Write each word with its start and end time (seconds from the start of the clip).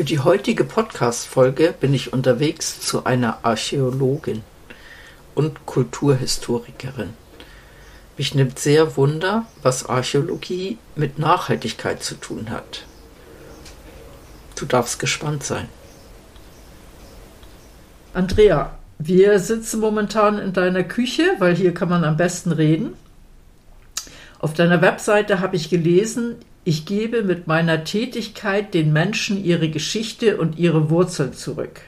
Für 0.00 0.04
die 0.04 0.20
heutige 0.20 0.64
Podcast-Folge 0.64 1.74
bin 1.78 1.92
ich 1.92 2.14
unterwegs 2.14 2.80
zu 2.80 3.04
einer 3.04 3.40
Archäologin 3.42 4.42
und 5.34 5.66
Kulturhistorikerin. 5.66 7.10
Mich 8.16 8.34
nimmt 8.34 8.58
sehr 8.58 8.96
Wunder, 8.96 9.44
was 9.60 9.90
Archäologie 9.90 10.78
mit 10.96 11.18
Nachhaltigkeit 11.18 12.02
zu 12.02 12.14
tun 12.14 12.48
hat. 12.48 12.86
Du 14.56 14.64
darfst 14.64 15.00
gespannt 15.00 15.44
sein. 15.44 15.68
Andrea, 18.14 18.78
wir 18.98 19.38
sitzen 19.38 19.80
momentan 19.80 20.38
in 20.38 20.54
deiner 20.54 20.82
Küche, 20.82 21.34
weil 21.40 21.54
hier 21.54 21.74
kann 21.74 21.90
man 21.90 22.04
am 22.04 22.16
besten 22.16 22.52
reden. 22.52 22.94
Auf 24.38 24.54
deiner 24.54 24.80
Webseite 24.80 25.40
habe 25.40 25.56
ich 25.56 25.68
gelesen, 25.68 26.36
ich 26.64 26.84
gebe 26.84 27.22
mit 27.22 27.46
meiner 27.46 27.84
Tätigkeit 27.84 28.74
den 28.74 28.92
Menschen 28.92 29.42
ihre 29.42 29.70
Geschichte 29.70 30.36
und 30.36 30.58
ihre 30.58 30.90
Wurzeln 30.90 31.32
zurück. 31.32 31.80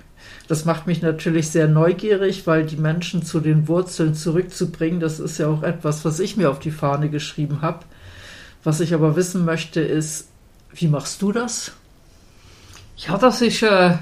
Das 0.49 0.65
macht 0.65 0.87
mich 0.87 1.03
natürlich 1.03 1.51
sehr 1.51 1.69
neugierig, 1.69 2.47
weil 2.47 2.65
die 2.65 2.77
Menschen 2.77 3.23
zu 3.23 3.41
den 3.41 3.69
Wurzeln 3.69 4.15
zurückzubringen, 4.15 5.01
das 5.01 5.21
ist 5.21 5.39
ja 5.39 5.49
auch 5.49 5.63
etwas, 5.63 6.05
was 6.05 6.21
ich 6.21 6.37
mir 6.37 6.51
auf 6.51 6.59
die 6.59 6.71
Fahne 6.71 7.11
geschrieben 7.11 7.63
habe. 7.63 7.81
Was 8.65 8.81
ich 8.81 8.95
aber 8.95 9.17
wissen 9.17 9.45
möchte, 9.45 9.81
ist, 9.81 10.29
wie 10.75 10.89
machst 10.89 11.21
du 11.23 11.33
das? 11.33 11.73
Ja, 12.97 13.19
das 13.19 13.43
ist 13.43 13.65
ein 13.65 13.99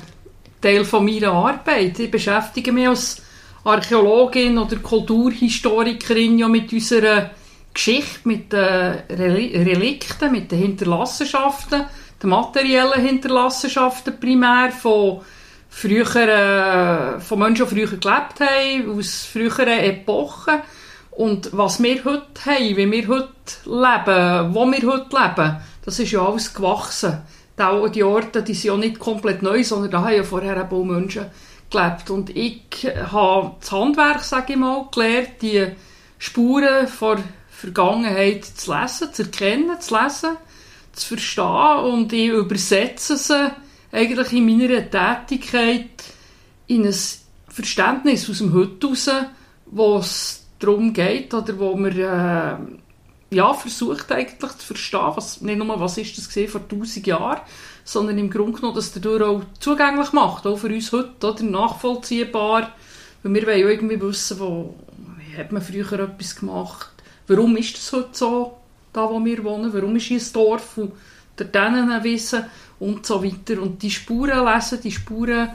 Teil 0.61 0.85
von 0.85 1.05
meiner 1.05 1.33
Arbeit. 1.33 1.99
Ich 1.99 2.11
beschäftige 2.11 2.73
mich 2.73 2.89
als 2.89 3.23
Archäologin 3.65 4.59
oder 4.59 4.77
Kulturhistorikerin 4.77 6.39
ja 6.39 6.49
mit 6.49 6.73
unserer 6.73 7.31
Geschichte, 7.73 8.21
mit 8.25 8.53
den 8.53 9.03
Relikten, 9.09 10.33
mit 10.33 10.51
den 10.51 10.59
Hinterlassenschaften, 10.59 11.85
den 12.23 12.31
materiellen 12.31 13.01
Hinterlassenschaften 13.01 14.19
primär 14.19 14.71
von 14.73 15.21
früheren, 15.71 17.21
von 17.21 17.39
Menschen, 17.39 17.67
die 17.69 17.75
früher 17.75 17.87
gelebt 17.87 18.41
haben, 18.41 18.99
aus 18.99 19.25
früheren 19.25 19.69
Epochen. 19.69 20.61
Und 21.13 21.51
was 21.53 21.83
wir 21.83 22.05
heute 22.05 22.47
haben, 22.47 22.77
wie 22.77 22.91
wir 22.91 23.09
heute 23.09 23.29
leben, 23.65 24.55
wo 24.55 24.67
wir 24.67 24.93
heute 24.93 25.17
leben, 25.17 25.57
das 25.85 25.99
ist 25.99 26.13
ja 26.13 26.27
alles 26.27 26.53
gewachsen. 26.53 27.23
Die 27.59 28.03
Orte 28.03 28.43
die 28.43 28.55
sind 28.55 28.71
ja 28.71 28.77
nicht 28.77 28.99
komplett 28.99 29.43
neu, 29.43 29.63
sondern 29.63 29.91
da 29.91 30.03
haben 30.03 30.17
ja 30.17 30.23
vorher 30.23 30.65
auch 30.65 30.85
Menschen 30.85 31.27
gelebt. 31.71 32.09
Und 32.09 32.35
ich 32.35 32.63
habe 33.13 33.53
das 33.61 33.71
Handwerk, 33.71 34.21
sage 34.21 34.55
ich 34.55 34.59
mal, 34.59 34.89
gelernt, 34.93 35.43
die 35.43 35.67
Spuren 36.19 36.89
von 36.89 37.23
Vergangenheit 37.61 38.45
zu 38.45 38.73
lesen, 38.75 39.13
zu 39.13 39.23
erkennen, 39.23 39.81
zu 39.81 39.95
lesen, 39.95 40.37
zu 40.93 41.09
verstehen 41.09 41.79
und 41.85 42.13
ich 42.13 42.29
übersetze 42.29 43.17
sie 43.17 43.53
eigentlich 43.93 44.33
in 44.33 44.47
meiner 44.47 44.91
Tätigkeit 44.91 45.91
in 46.67 46.87
ein 46.87 46.95
Verständnis 47.49 48.31
aus 48.31 48.39
dem 48.39 48.53
Heute 48.53 48.87
raus, 48.87 49.11
wo 49.67 49.99
es 49.99 50.47
darum 50.59 50.93
geht 50.93 51.35
oder 51.35 51.59
wo 51.59 51.75
man 51.75 51.99
äh, 51.99 52.57
ja, 53.35 53.55
versucht 53.55 54.11
eigentlich 54.13 54.53
zu 54.53 54.67
verstehen, 54.67 55.13
was, 55.15 55.41
nicht 55.41 55.59
nur 55.59 55.81
was 55.81 55.99
ist 55.99 56.17
das 56.19 56.29
gesehen 56.29 56.49
vor 56.49 56.67
tausend 56.69 57.07
Jahren, 57.07 57.41
sondern 57.85 58.19
im 58.19 58.31
Grunde 58.31 58.59
genommen 58.59 58.77
das 58.77 58.93
dadurch 58.93 59.23
auch 59.23 59.43
zugänglich 59.59 60.13
macht, 60.13 60.47
auch 60.47 60.57
für 60.57 60.69
uns 60.69 60.93
heute, 60.93 61.27
oder? 61.27 61.43
Nachvollziehbar, 61.43 62.73
weil 63.23 63.35
wir 63.35 63.47
wollen 63.47 63.61
ja 63.61 63.69
irgendwie 63.69 64.01
wissen, 64.01 64.39
wo, 64.41 64.75
hat 65.37 65.53
man 65.53 65.63
früher 65.63 65.93
etwas 65.93 66.37
gemacht, 66.37 66.90
Warum 67.31 67.57
ist 67.59 67.77
das 67.77 67.93
heute 67.93 68.09
so, 68.13 68.57
da 68.93 69.09
wo 69.09 69.25
wir 69.25 69.45
wohnen? 69.45 69.73
Warum 69.73 69.95
ist 69.95 70.07
hier 70.07 70.19
ein 70.19 70.33
Dorf 70.33 70.79
und 70.79 70.93
dort 71.37 71.55
wissen 72.03 72.43
und 72.81 73.07
so 73.07 73.23
weiter. 73.23 73.63
Und 73.63 73.81
die 73.81 73.91
Spuren 73.93 74.45
lesen, 74.45 74.81
die 74.83 74.91
Spuren 74.91 75.51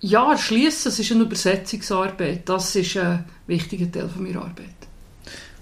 ja, 0.00 0.32
erschließen, 0.32 0.90
das 0.90 0.98
ist 0.98 1.10
eine 1.12 1.22
Übersetzungsarbeit. 1.22 2.46
Das 2.46 2.76
ist 2.76 2.94
ein 2.98 3.24
wichtiger 3.46 3.90
Teil 3.90 4.10
von 4.10 4.24
meiner 4.24 4.42
Arbeit. 4.42 4.76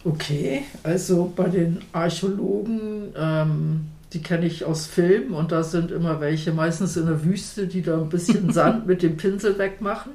Okay, 0.05 0.65
also 0.83 1.33
bei 1.35 1.49
den 1.49 1.79
Archäologen, 1.93 3.13
ähm, 3.17 3.87
die 4.13 4.21
kenne 4.21 4.47
ich 4.47 4.65
aus 4.65 4.87
Filmen 4.87 5.35
und 5.35 5.53
da 5.53 5.63
sind 5.63 5.93
immer 5.93 6.21
welche, 6.21 6.53
meistens 6.53 6.97
in 6.97 7.07
der 7.07 7.23
Wüste, 7.23 7.69
die 7.69 7.83
da 7.83 8.01
ein 8.01 8.09
bisschen 8.09 8.53
Sand 8.53 8.89
mit 8.89 9.05
dem 9.05 9.17
Pinsel 9.17 9.57
wegmachen. 9.59 10.11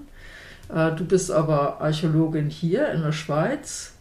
Äh, 0.67 0.93
du 0.97 1.05
bist 1.05 1.31
aber 1.31 1.79
Archäologin 1.79 2.49
hier 2.49 2.91
in 2.91 3.01
der 3.01 3.13
Schweiz. 3.13 3.93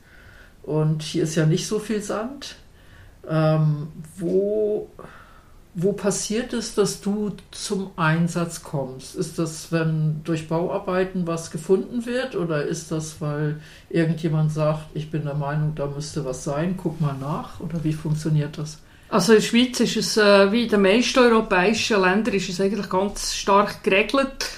Und 0.69 1.03
hier 1.03 1.23
ist 1.23 1.35
ja 1.35 1.47
nicht 1.47 1.67
so 1.67 1.79
viel 1.79 2.03
Sand. 2.03 2.57
Ähm, 3.27 3.89
wo, 4.19 4.91
wo 5.73 5.93
passiert 5.95 6.53
es, 6.53 6.75
dass 6.75 7.01
du 7.01 7.33
zum 7.53 7.91
Einsatz 7.97 8.63
kommst? 8.63 9.17
Ist 9.17 9.39
das, 9.39 9.73
wenn 9.73 10.21
durch 10.25 10.47
Bauarbeiten 10.47 11.27
was 11.27 11.51
gefunden 11.51 12.05
wird 12.05 12.37
oder 12.37 12.65
ist 12.65 12.93
das, 12.93 13.23
weil 13.23 13.63
irgendjemand 13.89 14.53
sagt, 14.53 14.89
ich 14.93 15.11
bin 15.11 15.25
der 15.25 15.37
Meinung, 15.37 15.73
da 15.75 15.87
müsste 15.87 16.27
was 16.27 16.45
sein, 16.45 16.75
guck 16.77 17.01
mal 17.01 17.17
nach? 17.19 17.61
Oder 17.61 17.83
wie 17.83 17.95
funktioniert 17.95 18.59
das? 18.59 18.79
Also 19.09 19.33
in 19.33 19.39
der 19.39 19.47
Schweiz 19.47 19.81
ist 19.81 19.97
es, 19.97 20.19
äh, 20.19 20.53
wie 20.53 20.65
in 20.65 20.69
den 20.69 20.83
meisten 20.83 21.21
europäischen 21.21 22.03
Ländern, 22.03 22.35
ist 22.35 22.51
es 22.51 22.61
eigentlich 22.61 22.91
ganz 22.91 23.35
stark 23.35 23.83
geregelt. 23.83 24.51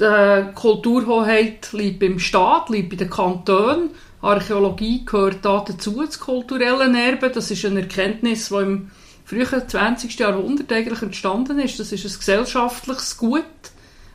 Die 0.00 0.54
Kulturhoheit 0.54 1.72
liegt 1.72 2.00
beim 2.00 2.18
Staat, 2.18 2.70
liegt 2.70 2.88
bei 2.88 2.96
den 2.96 3.10
Kantonen 3.10 3.90
Archäologie 4.20 5.04
gehört 5.04 5.44
da 5.44 5.64
dazu, 5.66 6.02
das 6.04 6.18
kulturelle 6.18 6.96
Erbe. 6.98 7.30
Das 7.30 7.50
ist 7.50 7.64
eine 7.64 7.80
Erkenntnis, 7.80 8.48
die 8.48 8.56
im 8.56 8.90
frühen 9.24 9.68
20. 9.68 10.18
Jahrhundert 10.18 10.72
eigentlich 10.72 11.02
entstanden 11.02 11.58
ist. 11.60 11.78
Das 11.78 11.92
ist 11.92 12.04
ein 12.04 12.18
gesellschaftliches 12.18 13.16
Gut, 13.16 13.44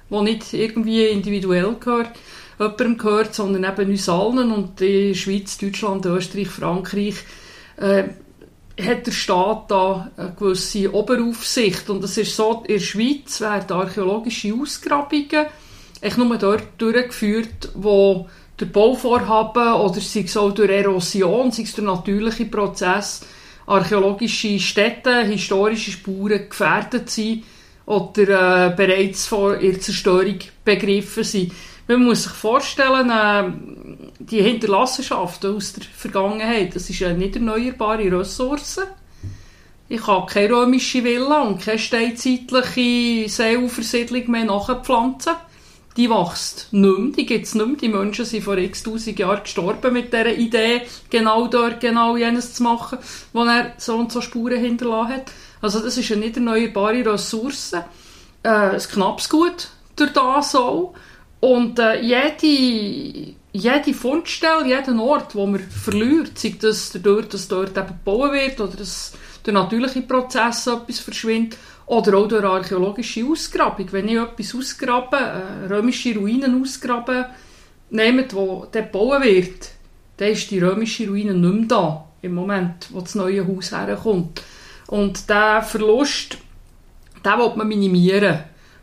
das 0.10 0.22
nicht 0.24 0.54
irgendwie 0.54 1.06
individuell 1.06 1.76
gehört, 1.80 2.12
jemandem 2.60 2.98
gehört, 2.98 3.34
sondern 3.34 3.64
eben 3.64 3.92
uns 3.92 4.10
allen. 4.10 4.52
Und 4.52 4.82
in 4.82 5.16
Schweiz, 5.16 5.58
Deutschland, 5.58 6.06
Österreich, 6.06 6.50
Frankreich 6.50 7.16
äh, 7.78 8.04
hat 8.82 9.06
der 9.06 9.12
Staat 9.12 9.72
da 9.72 10.12
eine 10.18 10.34
gewisse 10.38 10.94
Oberaufsicht. 10.94 11.90
Und 11.90 12.04
es 12.04 12.18
ist 12.18 12.36
so, 12.36 12.64
in 12.68 12.74
der 12.74 12.80
Schweiz 12.80 13.40
werden 13.40 13.78
archäologische 13.78 14.54
Ausgrabungen 14.54 15.46
echt 16.02 16.18
nur 16.18 16.38
dort 16.38 16.68
durchgeführt, 16.80 17.70
wo 17.76 18.28
durch 18.64 18.72
Bauvorhaben 18.72 19.74
oder 19.74 20.00
sei 20.00 20.22
es 20.22 20.38
auch 20.38 20.52
durch 20.52 20.70
Erosion, 20.70 21.52
sei 21.52 21.64
es 21.64 21.76
durch 21.76 21.86
natürliche 21.86 22.46
Prozesse, 22.46 23.26
archäologische 23.66 24.60
Städte, 24.60 25.24
historische 25.24 25.92
Spuren 25.92 26.50
gefährdet 26.50 27.10
sind 27.10 27.44
oder 27.86 28.68
äh, 28.68 28.76
bereits 28.76 29.28
vor 29.28 29.60
ihrer 29.60 29.80
Zerstörung 29.80 30.40
begriffen 30.64 31.24
sind. 31.24 31.52
Man 31.88 32.04
muss 32.04 32.24
sich 32.24 32.32
vorstellen, 32.32 33.10
äh, 33.10 33.52
die 34.20 34.42
Hinterlassenschaften 34.42 35.56
aus 35.56 35.74
der 35.74 35.84
Vergangenheit, 35.84 36.76
das 36.76 36.90
ist 36.90 37.04
eine 37.04 37.18
nicht 37.18 37.36
erneuerbare 37.36 38.20
Ressource. 38.20 38.80
Ich 39.90 40.08
habe 40.08 40.32
keine 40.32 40.54
römische 40.54 41.04
Villa 41.04 41.42
und 41.42 41.62
keine 41.62 41.78
steinzeitliche 41.78 43.30
Seeufersiedlung 43.30 44.32
mehr 44.32 44.46
nachpflanzen 44.46 45.34
die 45.98 46.10
wächst 46.10 46.68
nicht 46.72 46.98
mehr, 46.98 47.12
die 47.16 47.26
gibt 47.26 47.46
es 47.46 47.56
nicht 47.56 47.66
mehr. 47.66 47.76
Die 47.76 47.90
Menschen 47.90 48.26
sind 48.26 48.44
vor 48.44 48.58
x 48.58 48.84
tausend 48.84 49.20
Jahren 49.20 49.44
gestorben 49.44 49.94
mit 49.94 50.12
dieser 50.12 50.34
Idee, 50.34 50.82
genau 51.10 51.48
dort, 51.48 51.80
genau 51.80 52.18
jenes 52.18 52.54
zu 52.54 52.64
machen, 52.64 52.98
wo 53.32 53.44
er 53.44 53.74
so 53.78 53.96
und 53.98 54.12
so 54.12 54.22
Spuren 54.22 54.60
hinterlassen 54.60 55.14
hat. 55.14 55.32
Also 55.62 55.80
das 55.80 55.98
ist 55.98 56.12
eine 56.12 56.22
nicht 56.22 56.38
erneuerbare 56.38 57.06
Ressource, 57.06 57.74
äh, 57.74 58.50
ein 58.50 58.80
knappes 58.80 59.30
Gut 59.30 59.70
durch 59.96 60.12
das 60.14 60.56
auch. 60.56 60.94
Und 61.40 61.78
äh, 61.80 62.02
jede, 62.02 63.36
jede 63.52 63.94
Fundstelle, 63.94 64.66
jeden 64.66 65.00
Ort, 65.00 65.36
wo 65.36 65.46
man 65.46 65.60
verliert, 65.60 66.40
sei 66.40 66.56
das 66.60 66.92
dadurch, 66.92 67.28
dass 67.28 67.48
dort 67.48 67.78
eben 67.78 67.88
gebaut 67.88 68.32
wird 68.32 68.62
oder 68.62 68.78
dass 68.78 69.14
der 69.46 69.54
natürliche 69.54 70.02
Prozess 70.02 70.68
etwas 70.68 71.00
verschwindet, 71.00 71.58
oder 71.86 72.18
auch 72.18 72.28
durch 72.28 72.44
archäologische 72.44 73.26
Ausgrabung. 73.26 73.92
Wenn 73.92 74.08
ich 74.08 74.18
etwas 74.18 74.56
ausgrabe, 74.56 75.18
äh, 75.18 75.66
römische 75.68 76.16
Ruinen 76.16 76.62
ausgrabe, 76.62 77.28
nehmt, 77.90 78.34
wo 78.34 78.68
dort 78.72 78.74
gebaut 78.74 79.24
wird, 79.24 79.70
dann 80.18 80.30
ist 80.30 80.50
die 80.52 80.60
römische 80.60 81.08
Ruine 81.08 81.34
nicht 81.34 81.54
mehr 81.54 81.68
da, 81.68 82.06
im 82.22 82.36
Moment, 82.36 82.88
wo 82.92 83.02
das 83.02 83.16
neue 83.16 83.46
Haus 83.48 83.72
herkommt. 83.72 84.42
Und 84.88 85.30
der 85.30 85.62
Verlust, 85.62 86.38
den 87.24 87.40
will 87.40 87.52
man 87.56 87.68
minimieren. 87.68 88.40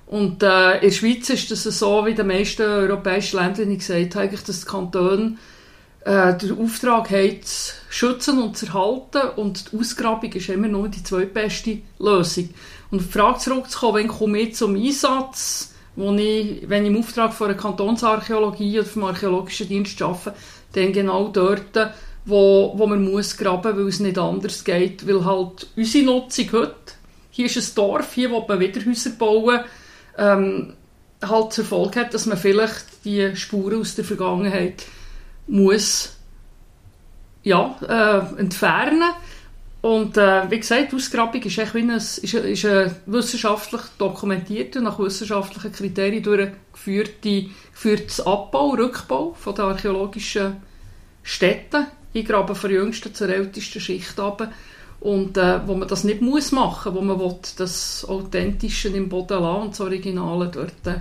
Und 0.07 0.43
äh, 0.43 0.75
in 0.75 0.81
der 0.81 0.91
Schweiz 0.91 1.31
ist 1.31 1.51
das 1.51 1.63
so, 1.63 2.05
wie 2.05 2.15
den 2.15 2.27
meisten 2.27 2.63
europäischen 2.63 3.39
ich 3.71 3.79
gesagt 3.79 4.15
habe, 4.15 4.25
eigentlich, 4.25 4.43
dass 4.43 4.61
die 4.63 4.67
Kantone 4.67 5.37
äh, 6.05 6.37
den 6.37 6.59
Auftrag 6.59 7.11
haben, 7.11 7.43
zu 7.43 7.75
schützen 7.89 8.43
und 8.43 8.57
zu 8.57 8.67
erhalten 8.67 9.29
und 9.37 9.73
die 9.73 9.79
Ausgrabung 9.79 10.33
ist 10.33 10.49
immer 10.49 10.69
nur 10.69 10.89
die 10.89 11.03
zweitbeste 11.03 11.79
Lösung. 11.99 12.51
Und 12.91 13.01
die 13.03 13.13
Frage 13.13 13.39
zurückzukommen, 13.39 13.97
wenn 13.97 14.09
komme 14.09 14.39
ich 14.41 14.55
zum 14.55 14.77
Einsatz, 14.77 15.75
wo 15.97 16.13
ich, 16.15 16.69
wenn 16.69 16.85
ich 16.85 16.91
im 16.91 16.99
Auftrag 16.99 17.33
von 17.35 17.49
einer 17.49 17.57
Kantonsarchäologie 17.57 18.81
oder 18.81 18.89
vom 18.89 19.05
Archäologischen 19.05 19.69
Dienst 19.69 20.01
arbeite, 20.01 20.35
dann 20.73 20.93
genau 20.93 21.29
dort, 21.29 21.77
wo, 22.25 22.73
wo 22.77 22.87
man 22.87 23.05
muss 23.05 23.37
graben, 23.37 23.77
weil 23.77 23.89
es 23.89 24.01
nicht 24.01 24.19
anders 24.19 24.65
geht, 24.65 25.07
weil 25.07 25.25
halt 25.25 25.67
unsere 25.77 26.05
Nutzung 26.05 26.53
heute, 26.53 26.75
hier 27.31 27.47
ist 27.47 27.57
ein 27.57 27.75
Dorf, 27.75 28.15
hier 28.15 28.31
will 28.31 28.45
man 28.47 28.61
wieder 28.61 28.85
Häuser 28.85 29.11
bauen, 29.11 29.61
ähm, 30.17 30.75
halt 31.23 31.53
zur 31.53 31.65
Folge 31.65 32.01
hat, 32.01 32.15
dass 32.15 32.27
man 32.27 32.39
vielleicht 32.39 33.05
die 33.05 33.37
Spuren 33.37 33.81
aus 33.81 33.95
der 33.95 34.05
Vergangenheit 34.05 34.85
muss 35.51 36.17
ja, 37.43 37.77
äh, 37.89 38.41
entfernen 38.41 39.13
und 39.83 40.19
äh, 40.19 40.51
wie 40.51 40.59
gesagt, 40.61 40.93
die 40.93 40.97
Ausgrabung 40.97 41.43
ist, 41.43 41.57
echt 41.57 41.75
wie 41.75 41.81
ein, 41.81 41.91
ist, 41.91 42.19
ist 42.19 42.65
eine 42.67 42.95
wissenschaftlich 43.07 43.81
dokumentierte, 43.97 44.83
nach 44.83 44.99
wissenschaftlichen 44.99 45.73
Kriterien 45.73 46.23
durchgeführte 46.23 47.47
geführtes 47.73 48.21
Abbau, 48.21 48.71
Rückbau 48.75 49.33
von 49.33 49.55
den 49.55 49.65
archäologischen 49.65 50.57
Städten. 51.23 51.87
Ich 52.13 52.27
grabe 52.27 52.55
von 52.55 52.69
der 52.69 52.81
jüngsten 52.81 53.15
zur 53.15 53.31
ältesten 53.31 53.81
Schicht 53.81 54.21
ab. 54.21 54.53
Und 55.01 55.39
äh, 55.39 55.67
wo 55.67 55.75
man 55.75 55.89
das 55.89 56.05
nicht 56.05 56.21
muss 56.21 56.53
machen, 56.53 56.95
wo 56.95 57.01
man 57.01 57.19
will, 57.19 57.37
das 57.57 58.05
Authentische 58.07 58.89
im 58.89 59.09
Boden 59.09 59.41
lassen 59.41 59.63
und 59.63 59.71
das 59.71 59.81
Originale, 59.81 60.49
dort, 60.49 60.87
äh, 60.87 61.01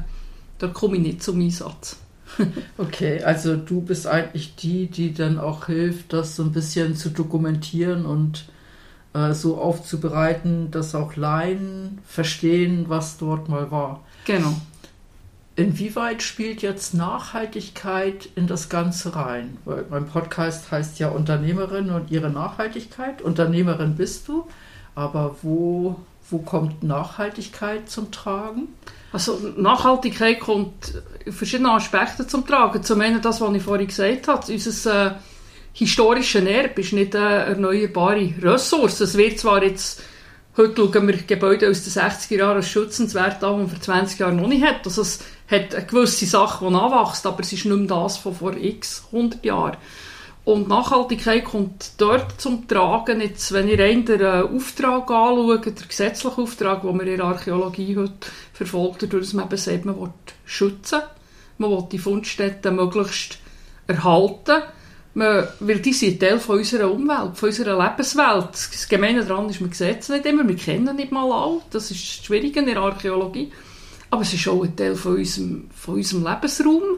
dort 0.57 0.73
komme 0.73 0.95
ich 0.95 1.01
nicht 1.01 1.23
zum 1.23 1.41
Einsatz. 1.41 1.97
okay, 2.77 3.23
also 3.23 3.55
du 3.55 3.81
bist 3.81 4.07
eigentlich 4.07 4.55
die, 4.55 4.87
die 4.87 5.13
dann 5.13 5.39
auch 5.39 5.65
hilft, 5.65 6.13
das 6.13 6.35
so 6.35 6.43
ein 6.43 6.51
bisschen 6.51 6.95
zu 6.95 7.09
dokumentieren 7.09 8.05
und 8.05 8.45
äh, 9.13 9.33
so 9.33 9.57
aufzubereiten, 9.57 10.71
dass 10.71 10.95
auch 10.95 11.15
Laien 11.15 11.99
verstehen, 12.05 12.85
was 12.87 13.17
dort 13.17 13.49
mal 13.49 13.71
war. 13.71 14.01
Genau. 14.25 14.53
Inwieweit 15.55 16.23
spielt 16.23 16.61
jetzt 16.61 16.93
Nachhaltigkeit 16.93 18.29
in 18.35 18.47
das 18.47 18.69
Ganze 18.69 19.15
rein? 19.15 19.57
Weil 19.65 19.85
mein 19.89 20.07
Podcast 20.07 20.71
heißt 20.71 20.99
ja 20.99 21.09
Unternehmerin 21.09 21.89
und 21.89 22.11
ihre 22.11 22.29
Nachhaltigkeit. 22.29 23.21
Unternehmerin 23.21 23.95
bist 23.95 24.29
du, 24.29 24.47
aber 24.95 25.35
wo, 25.41 25.97
wo 26.29 26.39
kommt 26.39 26.83
Nachhaltigkeit 26.83 27.89
zum 27.89 28.11
Tragen? 28.11 28.69
Also 29.11 29.39
Nachhaltigkeit 29.57 30.39
kommt 30.39 30.93
in 31.25 31.33
verschiedenen 31.33 31.71
Aspekten 31.71 32.27
zum 32.27 32.45
Tragen. 32.45 32.83
Zum 32.83 33.01
einen 33.01 33.21
das, 33.21 33.41
was 33.41 33.53
ich 33.55 33.63
vorhin 33.63 33.87
gesagt 33.87 34.27
habe, 34.27 34.51
unser 34.51 35.07
äh, 35.07 35.15
historisches 35.73 36.45
Erbe 36.45 36.81
ist 36.81 36.93
nicht 36.93 37.15
eine 37.15 37.45
erneuerbare 37.45 38.33
Ressource. 38.41 39.01
Es 39.01 39.17
wird 39.17 39.39
zwar 39.39 39.63
jetzt 39.63 40.01
Heute 40.57 40.75
schauen 40.75 41.07
wir 41.07 41.15
Gebäude 41.15 41.69
aus 41.69 41.83
den 41.85 41.93
60er 41.93 42.35
Jahren 42.35 42.57
als 42.57 42.67
schützenswert 42.67 43.41
an, 43.45 43.53
die 43.53 43.59
man 43.59 43.69
vor 43.69 43.79
20 43.79 44.19
Jahren 44.19 44.35
noch 44.35 44.47
nicht 44.47 44.61
hat. 44.61 44.81
Also 44.83 45.03
es 45.03 45.19
hat 45.49 45.73
eine 45.73 45.85
gewisse 45.85 46.25
Sache, 46.25 46.65
die 46.65 46.71
nachwächst, 46.73 47.25
aber 47.25 47.39
es 47.39 47.53
ist 47.53 47.63
nicht 47.63 47.77
mehr 47.77 47.87
das 47.87 48.17
von 48.17 48.35
vor 48.35 48.57
x 48.57 49.05
100 49.13 49.45
Jahren. 49.45 49.77
Und 50.49 50.67
Nachhaltigkeit 50.67 51.45
kommt 51.45 51.91
dort 51.99 52.41
zum 52.41 52.67
Tragen, 52.67 53.21
jetzt, 53.21 53.51
wenn 53.51 53.67
ich 53.67 53.79
rein 53.79 54.03
den 54.03 54.21
äh, 54.21 54.41
Auftrag 54.41 55.03
anschaue, 55.11 55.59
den 55.59 55.75
gesetzlichen 55.87 56.41
Auftrag, 56.41 56.81
den 56.81 56.97
man 56.97 57.05
in 57.05 57.17
der 57.17 57.25
Archäologie 57.27 57.95
heute 57.95 58.13
verfolgt, 58.51 59.03
dadurch, 59.03 59.25
dass 59.25 59.33
man 59.33 59.45
eben 59.45 59.57
sagt, 59.57 59.85
man 59.85 60.01
will 60.01 60.09
schützen, 60.45 61.01
man 61.59 61.69
will 61.69 61.85
die 61.91 61.99
Fundstätten 61.99 62.75
möglichst 62.75 63.37
erhalten 63.85 64.63
man, 65.13 65.47
weil 65.59 65.81
die 65.81 65.93
sind 65.93 66.19
Teil 66.19 66.39
von 66.39 66.57
unserer 66.57 66.91
Umwelt, 66.91 67.37
von 67.37 67.49
unserer 67.49 67.77
Lebenswelt. 67.77 68.49
Das 68.51 68.87
Gemeine 68.89 69.23
daran 69.23 69.49
ist, 69.49 69.61
wir 69.61 69.71
sehen 69.71 69.97
es 69.99 70.09
nicht 70.09 70.25
immer, 70.25 70.47
wir 70.47 70.55
kennen 70.55 70.95
nicht 70.95 71.11
mal 71.11 71.31
alle. 71.31 71.61
Das 71.69 71.91
ist 71.91 72.25
schwierig 72.25 72.57
in 72.57 72.65
der 72.65 72.77
Archäologie. 72.77 73.51
Aber 74.09 74.23
es 74.23 74.33
ist 74.33 74.47
auch 74.47 74.63
ein 74.63 74.75
Teil 74.75 74.95
von 74.95 75.17
unserem, 75.17 75.69
von 75.75 75.93
unserem 75.93 76.25
Lebensraum. 76.25 76.97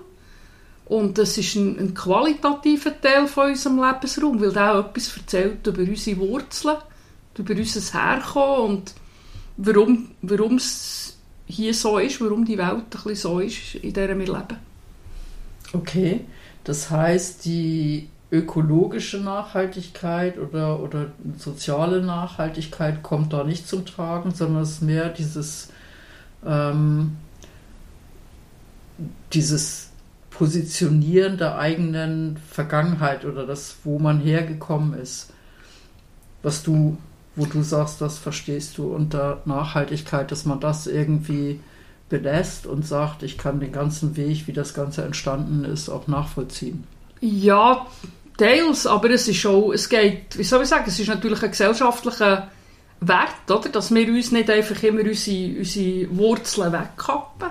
Und 0.92 1.18
es 1.20 1.38
ist 1.38 1.56
ein, 1.56 1.80
ein, 1.80 1.94
qualitativer 1.94 3.00
Teil 3.00 3.26
von 3.26 3.52
unserem 3.52 3.82
Lebensraum, 3.82 4.42
weil 4.42 4.52
der 4.52 4.76
auch 4.76 4.90
etwas 4.90 5.16
erzählt 5.16 5.66
über 5.66 5.80
unsere 5.80 6.20
Wurzeln, 6.20 6.78
über 7.38 7.56
unser 7.56 7.94
Herkommen 7.94 8.70
und 8.70 8.94
warum, 9.56 10.12
warum 10.22 10.56
es 10.56 11.18
hier 11.46 11.74
so 11.74 11.98
ist, 11.98 12.20
warum 12.20 12.44
die 12.44 12.58
Welt 12.58 12.74
ein 12.74 12.86
bisschen 12.90 13.16
so 13.16 13.40
ist, 13.40 13.76
in 13.76 13.94
der 13.94 14.10
wir 14.20 14.26
leben. 14.26 14.58
Okay. 15.72 16.26
Das 16.66 16.92
heißt, 16.92 17.46
die 17.46 18.10
ökologische 18.30 19.22
Nachhaltigkeit 19.22 20.38
oder, 20.38 20.82
oder 20.82 21.14
soziale 21.38 22.02
Nachhaltigkeit 22.02 23.02
kommt 23.02 23.32
da 23.32 23.46
nicht 23.46 23.66
zum 23.66 23.86
Tragen, 23.86 24.32
sondern 24.32 24.64
es 24.64 24.72
ist 24.72 24.82
mehr 24.82 25.08
dieses, 25.08 25.70
ähm, 26.46 27.16
dieses 29.32 29.91
Positionieren 30.32 31.38
der 31.38 31.58
eigenen 31.60 32.38
Vergangenheit 32.50 33.26
oder 33.26 33.46
das, 33.46 33.78
wo 33.84 34.00
man 34.00 34.20
hergekommen 34.20 35.00
ist. 35.00 35.32
Was 36.42 36.64
du, 36.64 36.98
wo 37.36 37.46
du 37.46 37.62
sagst, 37.62 38.02
das 38.02 38.18
verstehst 38.18 38.78
du 38.78 38.94
unter 38.94 39.42
Nachhaltigkeit, 39.46 40.32
dass 40.32 40.46
man 40.46 40.60
das 40.60 40.88
irgendwie 40.88 41.60
belässt 42.10 42.66
und 42.66 42.86
sagt, 42.86 43.24
ich 43.24 43.38
kann 43.38 43.60
den 43.60 43.72
ganzen 43.72 44.18
Weg, 44.18 44.48
wie 44.48 44.54
das 44.54 44.74
Ganze 44.74 45.04
entstanden 45.04 45.64
ist, 45.64 45.90
auch 45.90 46.08
nachvollziehen. 46.08 46.84
Ja, 47.22 47.86
teils, 48.38 48.88
aber 48.88 49.12
es 49.12 49.28
ist 49.28 49.46
auch, 49.46 49.72
es 49.72 49.88
geht, 49.88 50.38
wie 50.38 50.44
soll 50.44 50.64
ich 50.64 50.70
sagen, 50.70 50.86
es 50.88 51.00
ist 51.00 51.08
natürlich 51.08 51.42
ein 51.44 51.52
gesellschaftlicher 51.52 52.50
Wert, 53.00 53.50
oder? 53.50 53.70
dass 53.70 53.94
wir 53.94 54.08
uns 54.08 54.32
nicht 54.32 54.50
einfach 54.50 54.82
immer 54.84 55.02
unsere, 55.02 55.60
unsere 55.60 56.18
Wurzeln 56.18 56.74
wegkappen, 56.74 57.50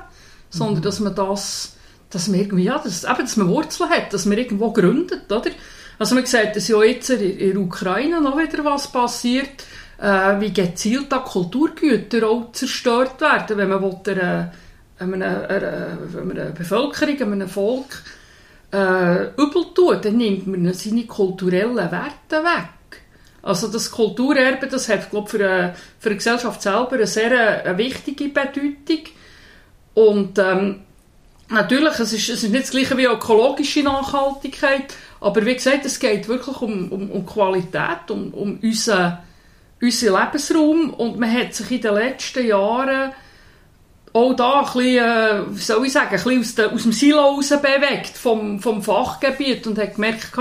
sondern 0.50 0.78
mhm. 0.78 0.82
dass 0.82 1.00
man 1.00 1.14
das, 1.14 1.76
dass 2.10 2.32
wir 2.32 2.40
irgendwie, 2.40 2.64
ja, 2.64 2.78
dass, 2.78 3.04
eben, 3.04 3.18
dass 3.18 3.36
man 3.36 3.48
Wurzeln 3.48 3.90
hat, 3.90 4.12
dass 4.12 4.26
man 4.26 4.38
irgendwo 4.38 4.72
gründet, 4.72 5.30
oder? 5.30 5.50
Also 5.98 6.14
man 6.14 6.26
sieht, 6.26 6.56
dass 6.56 6.68
ja 6.68 6.82
jetzt 6.82 7.10
in 7.10 7.38
der 7.38 7.56
Ukraine 7.60 8.20
noch 8.20 8.38
wieder 8.38 8.64
was 8.64 8.90
passiert, 8.90 9.64
äh, 10.00 10.40
wie 10.40 10.52
gezielt 10.52 11.12
da 11.12 11.18
Kulturgüter 11.18 12.26
auch 12.26 12.52
zerstört 12.52 13.20
werden, 13.20 13.58
wenn 13.58 13.68
man 13.68 13.82
will, 13.82 13.98
einer, 14.06 14.52
einer, 14.98 15.48
einer, 15.48 16.20
einer 16.20 16.50
Bevölkerung, 16.50 17.32
einem 17.32 17.48
Volk 17.48 18.02
äh, 18.72 19.26
übel 19.36 19.66
tut, 19.74 20.04
dann 20.04 20.16
nimmt 20.16 20.46
man 20.46 20.72
seine 20.72 21.06
kulturellen 21.06 21.76
Werte 21.76 22.44
weg. 22.44 23.02
Also 23.42 23.68
das 23.68 23.90
Kulturerbe, 23.90 24.66
das 24.66 24.88
hat, 24.88 25.10
glaube 25.10 25.28
für, 25.28 25.44
eine, 25.44 25.74
für 25.98 26.10
eine 26.10 26.16
Gesellschaft 26.16 26.62
selber 26.62 26.92
eine 26.92 27.06
sehr 27.06 27.64
eine 27.64 27.78
wichtige 27.78 28.28
Bedeutung. 28.28 29.04
Und 29.94 30.38
ähm, 30.38 30.82
natürlich, 31.50 31.98
es 31.98 32.12
ist, 32.12 32.28
es 32.28 32.44
ist 32.44 32.50
nicht 32.50 32.64
das 32.64 32.70
gleiche 32.70 32.96
wie 32.96 33.04
ökologische 33.04 33.82
Nachhaltigkeit, 33.82 34.94
aber 35.20 35.44
wie 35.44 35.54
gesagt, 35.54 35.84
es 35.84 35.98
geht 35.98 36.28
wirklich 36.28 36.60
um, 36.62 36.90
um, 36.90 37.10
um 37.10 37.26
Qualität, 37.26 38.10
um, 38.10 38.32
um 38.32 38.58
unseren 38.62 39.18
unseren 39.80 40.20
Lebensraum. 40.20 40.94
Und 40.94 41.18
man 41.18 41.32
hat 41.32 41.54
sich 41.54 41.70
in 41.70 41.80
den 41.80 41.94
letzten 41.94 42.46
Jahren 42.46 43.12
auch 44.12 44.34
da 44.34 44.60
ein 44.60 44.64
bisschen, 44.64 44.98
äh, 44.98 45.42
wie 45.50 45.60
soll 45.60 45.86
ich 45.86 45.92
sagen, 45.92 46.10
ein 46.10 46.16
bisschen 46.16 46.40
aus, 46.40 46.54
de, 46.54 46.66
aus 46.66 46.82
dem 46.82 46.92
Silo 46.92 47.20
raus 47.20 47.48
bewegt 47.50 48.16
vom, 48.16 48.60
vom 48.60 48.82
Fachgebiet 48.82 49.66
und 49.66 49.78
hat 49.78 49.94
gemerkt, 49.94 50.32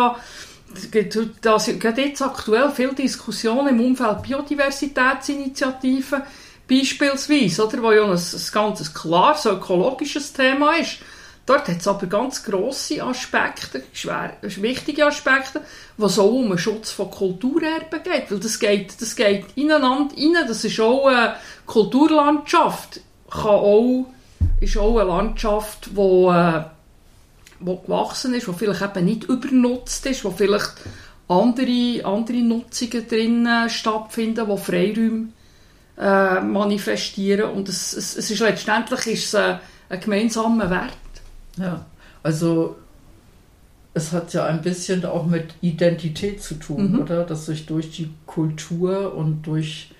es 0.74 0.92
gibt 0.92 1.16
jetzt 1.16 2.22
aktuell 2.22 2.70
viele 2.72 2.94
Diskussionen 2.94 3.70
im 3.70 3.80
Umfeld 3.82 4.22
Biodiversitätsinitiativen 4.24 6.24
beispielsweise, 6.70 7.68
oder, 7.68 7.82
wo 7.82 7.92
ja 7.92 8.04
ein, 8.04 8.12
ein 8.12 8.42
ganz 8.52 8.94
klares 8.94 9.46
ökologisches 9.46 10.34
Thema 10.34 10.76
ist. 10.76 11.00
Dort 11.46 11.68
hat 11.68 11.80
es 11.80 11.88
aber 11.88 12.06
ganz 12.06 12.44
grosse 12.44 13.04
Aspekte, 13.04 13.82
schwer, 13.92 14.38
wichtige 14.42 15.08
Aspekte, 15.08 15.62
was 15.98 16.20
auch 16.20 16.32
um 16.32 16.50
den 16.50 16.60
Schutz 16.60 16.92
von 16.92 17.10
Kulturerben 17.10 18.04
geht. 18.04 18.30
Weil 18.30 18.40
das 18.40 18.60
geht, 18.60 19.02
das 19.02 19.16
geht 19.16 19.46
ineinander 19.56 20.16
rein. 20.16 20.46
Das 20.48 20.64
ist 20.64 20.80
auch 20.80 21.08
eine 21.08 21.34
Kulturlandschaft. 21.66 23.02
Kann 23.32 23.46
auch, 23.46 24.06
ist 24.62 24.78
auch 24.78 25.00
eine 25.00 25.10
Landschaft, 25.10 25.90
wo, 25.96 26.32
äh, 26.32 26.66
wo 27.60 27.78
gewachsen 27.78 28.36
ist, 28.36 28.48
wo 28.48 28.54
vielleicht 28.54 28.84
eben 28.84 29.06
nicht 29.06 29.24
übernutzt 29.24 30.06
ist, 30.06 30.24
wo 30.24 30.30
vielleicht 30.30 30.74
andere, 31.28 32.06
andere 32.06 32.44
Nutzungen 32.44 33.08
drin 33.08 33.50
stattfinden, 33.70 34.48
wo 34.48 34.56
Freiräume 34.56 35.30
äh, 36.00 36.40
manifestieren. 36.42 37.52
Und 37.52 37.70
es, 37.70 37.94
es, 37.94 38.16
es 38.16 38.32
ist 38.32 38.40
letztendlich 38.40 39.08
ist 39.08 39.26
es 39.26 39.36
ein, 39.36 39.60
ein 39.90 40.00
gemeinsamer 40.00 40.70
Wert. 40.70 40.94
Ja, 41.58 41.86
also 42.24 42.78
es 43.94 44.14
hat 44.14 44.34
ja 44.34 44.46
ein 44.46 44.62
bisschen 44.62 45.06
auch 45.06 45.26
mit 45.26 45.56
Identität 45.62 46.42
zu 46.42 46.56
tun, 46.56 46.94
mhm. 46.94 47.00
oder? 47.02 47.24
Dass 47.26 47.48
sich 47.48 47.66
durch 47.66 47.92
die 47.92 48.10
Kultur 48.26 49.14
und 49.14 49.46
durch 49.46 49.92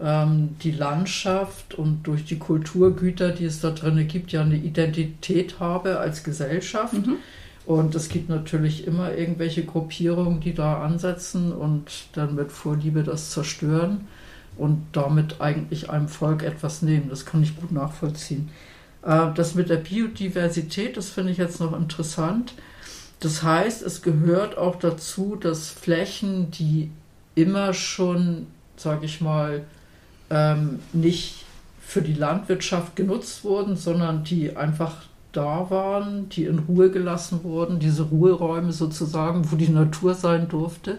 ähm, 0.00 0.56
die 0.62 0.70
Landschaft 0.70 1.74
und 1.74 2.04
durch 2.04 2.24
die 2.24 2.38
Kulturgüter, 2.38 3.30
die 3.30 3.44
es 3.44 3.60
da 3.60 3.70
drin 3.70 4.08
gibt, 4.08 4.32
ja 4.32 4.42
eine 4.42 4.56
Identität 4.56 5.60
habe 5.60 5.98
als 5.98 6.24
Gesellschaft. 6.24 6.94
Mhm. 6.94 7.16
Und 7.66 7.94
es 7.94 8.08
gibt 8.08 8.28
natürlich 8.28 8.86
immer 8.86 9.14
irgendwelche 9.14 9.64
Gruppierungen, 9.64 10.40
die 10.40 10.54
da 10.54 10.82
ansetzen 10.82 11.52
und 11.52 11.90
dann 12.12 12.34
mit 12.34 12.52
Vorliebe 12.52 13.02
das 13.02 13.30
zerstören 13.30 14.06
und 14.56 14.86
damit 14.92 15.40
eigentlich 15.40 15.90
einem 15.90 16.08
Volk 16.08 16.42
etwas 16.42 16.82
nehmen. 16.82 17.08
Das 17.08 17.26
kann 17.26 17.42
ich 17.42 17.56
gut 17.56 17.72
nachvollziehen. 17.72 18.50
Äh, 19.02 19.32
das 19.34 19.54
mit 19.54 19.68
der 19.68 19.76
Biodiversität, 19.76 20.96
das 20.96 21.10
finde 21.10 21.32
ich 21.32 21.38
jetzt 21.38 21.60
noch 21.60 21.76
interessant. 21.76 22.54
Das 23.20 23.42
heißt, 23.42 23.82
es 23.82 24.02
gehört 24.02 24.58
auch 24.58 24.76
dazu, 24.76 25.36
dass 25.36 25.70
Flächen, 25.70 26.50
die 26.50 26.90
immer 27.34 27.72
schon, 27.72 28.46
sage 28.76 29.06
ich 29.06 29.20
mal, 29.20 29.62
ähm, 30.30 30.80
nicht 30.92 31.44
für 31.80 32.02
die 32.02 32.14
Landwirtschaft 32.14 32.96
genutzt 32.96 33.44
wurden, 33.44 33.76
sondern 33.76 34.24
die 34.24 34.56
einfach 34.56 35.02
da 35.32 35.68
waren, 35.70 36.28
die 36.28 36.44
in 36.44 36.60
Ruhe 36.60 36.90
gelassen 36.90 37.40
wurden, 37.42 37.78
diese 37.78 38.04
Ruheräume 38.04 38.72
sozusagen, 38.72 39.50
wo 39.50 39.56
die 39.56 39.68
Natur 39.68 40.14
sein 40.14 40.48
durfte, 40.48 40.98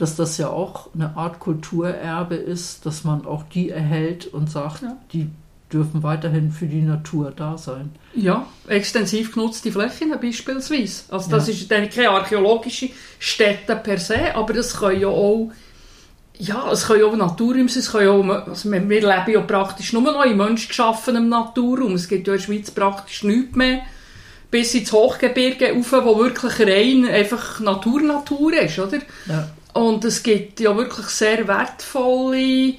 dass 0.00 0.16
das 0.16 0.38
ja 0.38 0.48
auch 0.48 0.88
eine 0.94 1.14
Art 1.18 1.40
Kulturerbe 1.40 2.34
ist, 2.34 2.86
dass 2.86 3.04
man 3.04 3.26
auch 3.26 3.42
die 3.42 3.68
erhält 3.68 4.26
und 4.26 4.50
sagt, 4.50 4.80
ja. 4.80 4.96
die 5.12 5.28
dürfen 5.70 6.02
weiterhin 6.02 6.52
für 6.52 6.64
die 6.64 6.80
Natur 6.80 7.34
da 7.36 7.58
sein. 7.58 7.90
Ja, 8.14 8.46
extensiv 8.66 9.34
genutzte 9.34 9.70
Flächen 9.70 10.10
beispielsweise. 10.18 11.04
Also 11.10 11.30
das 11.30 11.48
ja. 11.48 11.52
ist 11.52 11.70
dann 11.70 11.90
keine 11.90 12.10
archäologische 12.10 12.88
Stätte 13.18 13.76
per 13.76 13.98
se, 13.98 14.34
aber 14.34 14.54
das 14.54 14.74
können 14.74 15.02
ja 15.02 15.08
auch 15.08 15.50
ja, 16.38 16.72
es 16.72 16.86
können 16.86 17.04
auch 17.04 17.14
Naturräume 17.14 17.68
sein, 17.68 17.80
es 17.80 17.92
können 17.92 18.08
auch, 18.08 18.46
also 18.46 18.72
wir, 18.72 18.88
wir 18.88 19.00
leben 19.02 19.32
ja 19.32 19.40
praktisch 19.42 19.92
nur 19.92 20.00
noch 20.00 20.24
in 20.24 20.38
menschgeschaffenem 20.38 21.28
Naturraum. 21.28 21.92
Es 21.92 22.08
gibt 22.08 22.26
ja 22.26 22.32
in 22.32 22.38
der 22.38 22.46
Schweiz 22.46 22.70
praktisch 22.70 23.22
nichts 23.24 23.54
mehr, 23.54 23.82
bis 24.50 24.74
ins 24.74 24.90
Hochgebirge 24.90 25.74
rauf, 25.74 25.92
wo 25.92 26.18
wirklich 26.18 26.58
rein 26.58 27.06
einfach 27.06 27.60
Natur-Natur 27.60 28.54
ist, 28.54 28.78
oder? 28.78 29.00
Ja. 29.26 29.50
Und 29.72 30.04
es 30.04 30.22
gibt 30.22 30.60
ja 30.60 30.76
wirklich 30.76 31.06
sehr 31.06 31.46
wertvolle 31.46 32.74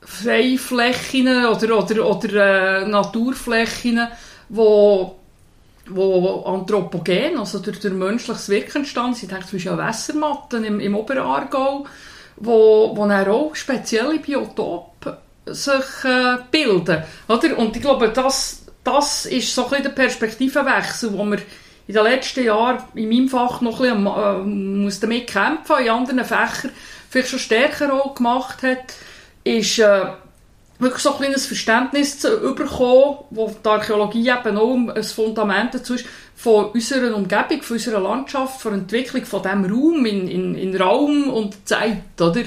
Freiflächen 0.00 1.46
oder, 1.46 1.78
oder, 1.78 2.06
oder 2.06 2.82
äh, 2.82 2.86
Naturflächen, 2.86 4.06
wo, 4.48 5.16
wo 5.88 6.44
anthropogen, 6.44 7.38
also 7.38 7.58
durch, 7.58 7.80
durch 7.80 7.94
menschliches 7.94 8.48
Wirken 8.48 8.78
entstanden 8.78 9.14
sind. 9.14 9.24
Ich 9.24 9.30
denke 9.30 9.46
zum 9.46 9.56
Beispiel 9.56 9.72
an 9.72 9.88
Wässermatten 9.88 10.64
im, 10.64 10.80
im 10.80 10.94
Oberaargau, 10.94 11.86
wo, 12.36 12.96
wo 12.96 13.06
dann 13.06 13.28
auch 13.28 13.54
spezielle 13.54 14.18
Biotope 14.18 15.18
sich 15.46 16.04
äh, 16.04 16.36
bilden. 16.50 17.02
Oder? 17.28 17.58
Und 17.58 17.74
ich 17.76 17.82
glaube, 17.82 18.10
das, 18.10 18.64
das 18.84 19.26
ist 19.26 19.54
so 19.54 19.64
ein 19.64 19.70
bisschen 19.70 19.84
der 19.84 19.90
Perspektivenwechsel, 19.90 21.12
wo 21.12 21.24
wir 21.24 21.38
in 21.86 21.94
den 21.94 22.04
letzten 22.04 22.44
Jahren 22.44 22.82
in 22.94 23.08
meinem 23.08 23.28
Fach 23.28 23.60
noch 23.60 23.80
ein 23.80 24.04
bisschen 24.04 24.06
äh, 24.06 24.82
muss 24.82 25.00
damit 25.00 25.28
kämpfen, 25.28 25.76
in 25.80 25.90
anderen 25.90 26.24
Fächern 26.24 26.70
vielleicht 27.08 27.28
schon 27.30 27.38
stärker 27.38 27.92
auch 27.94 28.14
gemacht 28.14 28.62
hat, 28.62 28.94
ist 29.44 29.78
äh, 29.78 30.06
wirklich 30.78 31.02
so 31.02 31.12
ein 31.12 31.18
kleines 31.18 31.46
Verständnis 31.46 32.18
zu 32.18 32.54
bekommen, 32.54 33.18
wo 33.30 33.54
die 33.64 33.68
Archäologie 33.68 34.28
eben 34.28 34.58
auch 34.58 34.94
ein 34.94 35.02
Fundament 35.04 35.74
dazu 35.74 35.94
ist, 35.94 36.06
von 36.34 36.66
unserer 36.66 37.14
Umgebung, 37.14 37.62
von 37.62 37.76
unserer 37.76 38.00
Landschaft, 38.00 38.60
von 38.60 38.72
der 38.72 38.80
Entwicklung 38.80 39.24
von 39.24 39.42
diesem 39.42 39.64
Raum 39.64 40.04
in, 40.04 40.28
in, 40.28 40.54
in 40.54 40.76
Raum 40.76 41.30
und 41.30 41.66
Zeit, 41.66 42.20
oder? 42.20 42.42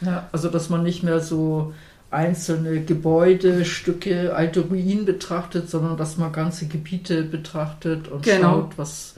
Ja, 0.00 0.28
also 0.32 0.48
dass 0.48 0.68
man 0.68 0.82
nicht 0.82 1.02
mehr 1.02 1.20
so 1.20 1.72
einzelne 2.12 2.82
Gebäude, 2.82 3.64
Stücke, 3.64 4.34
alte 4.34 4.60
Ruinen 4.60 5.04
betrachtet, 5.04 5.70
sondern 5.70 5.96
dass 5.96 6.18
man 6.18 6.32
ganze 6.32 6.66
Gebiete 6.66 7.22
betrachtet 7.22 8.08
und 8.08 8.22
genau. 8.22 8.52
schaut, 8.52 8.78
was, 8.78 9.14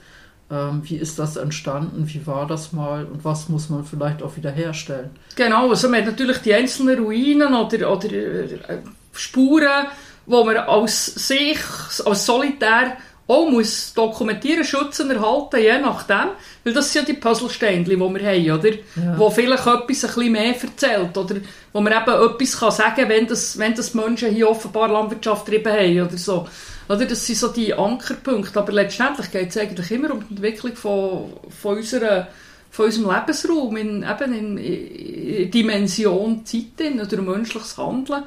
ähm, 0.50 0.82
wie 0.84 0.96
ist 0.96 1.18
das 1.18 1.36
entstanden, 1.36 2.04
wie 2.06 2.26
war 2.26 2.46
das 2.46 2.72
mal 2.72 3.04
und 3.04 3.24
was 3.24 3.48
muss 3.48 3.68
man 3.68 3.84
vielleicht 3.84 4.22
auch 4.22 4.36
wieder 4.36 4.52
herstellen. 4.52 5.10
Genau, 5.34 5.70
also 5.70 5.88
man 5.88 6.00
hat 6.00 6.06
natürlich 6.06 6.38
die 6.38 6.54
einzelnen 6.54 7.02
Ruinen 7.02 7.52
oder, 7.52 7.92
oder 7.92 8.12
äh, 8.12 8.78
Spuren, 9.12 9.86
wo 10.26 10.44
man 10.44 10.56
aus 10.56 11.06
sich, 11.06 11.58
als 12.04 12.26
solitär 12.26 12.96
auch 13.26 13.50
muss 13.50 13.95
dokumentieren, 13.95 14.64
schützen, 14.64 15.11
erhalten, 15.11 15.61
je 15.61 15.78
nachdem. 15.78 16.31
Weil 16.62 16.75
das 16.75 16.93
sind 16.93 17.09
ja 17.09 17.14
die 17.14 17.21
Puzzlesteine, 17.21 17.85
die 17.85 17.97
wir 17.97 18.07
haben, 18.07 18.61
oder? 18.61 18.71
Ja. 18.71 19.19
Wo 19.19 19.31
vielleicht 19.31 19.66
etwas 19.66 19.78
ein 19.78 19.87
bisschen 19.87 20.33
mehr 20.33 20.54
erzählt, 20.61 21.16
oder 21.16 21.37
wo 21.73 21.81
man 21.81 21.93
eben 21.93 22.31
etwas 22.31 22.59
kann 22.59 22.71
sagen 22.71 22.97
kann, 22.97 23.09
wenn 23.09 23.26
das, 23.26 23.59
wenn 23.59 23.75
das 23.75 23.95
Menschen 23.95 24.31
hier 24.31 24.49
offenbar 24.49 24.88
Landwirtschaft 24.88 25.49
drin 25.49 25.66
haben, 25.66 26.02
oder 26.02 26.16
so. 26.19 26.47
Oder 26.87 27.07
das 27.07 27.26
sind 27.26 27.38
so 27.38 27.49
die 27.49 27.73
Ankerpunkte. 27.73 28.59
Aber 28.59 28.73
letztendlich 28.73 29.31
geht 29.31 29.49
es 29.49 29.57
eigentlich 29.57 29.90
immer 29.90 30.12
um 30.12 30.21
die 30.21 30.35
Entwicklung 30.35 30.76
von, 30.76 31.33
von, 31.62 31.78
unserer, 31.78 32.28
von 32.71 32.87
unserem 32.87 33.11
Lebensraum, 33.11 33.76
in, 33.78 34.02
eben 34.02 34.35
in, 34.35 34.59
in 34.59 35.50
Dimension 35.50 36.45
Zeit, 36.45 36.78
in, 36.81 37.00
oder 37.00 37.23
menschliches 37.23 37.78
Handeln. 37.78 38.25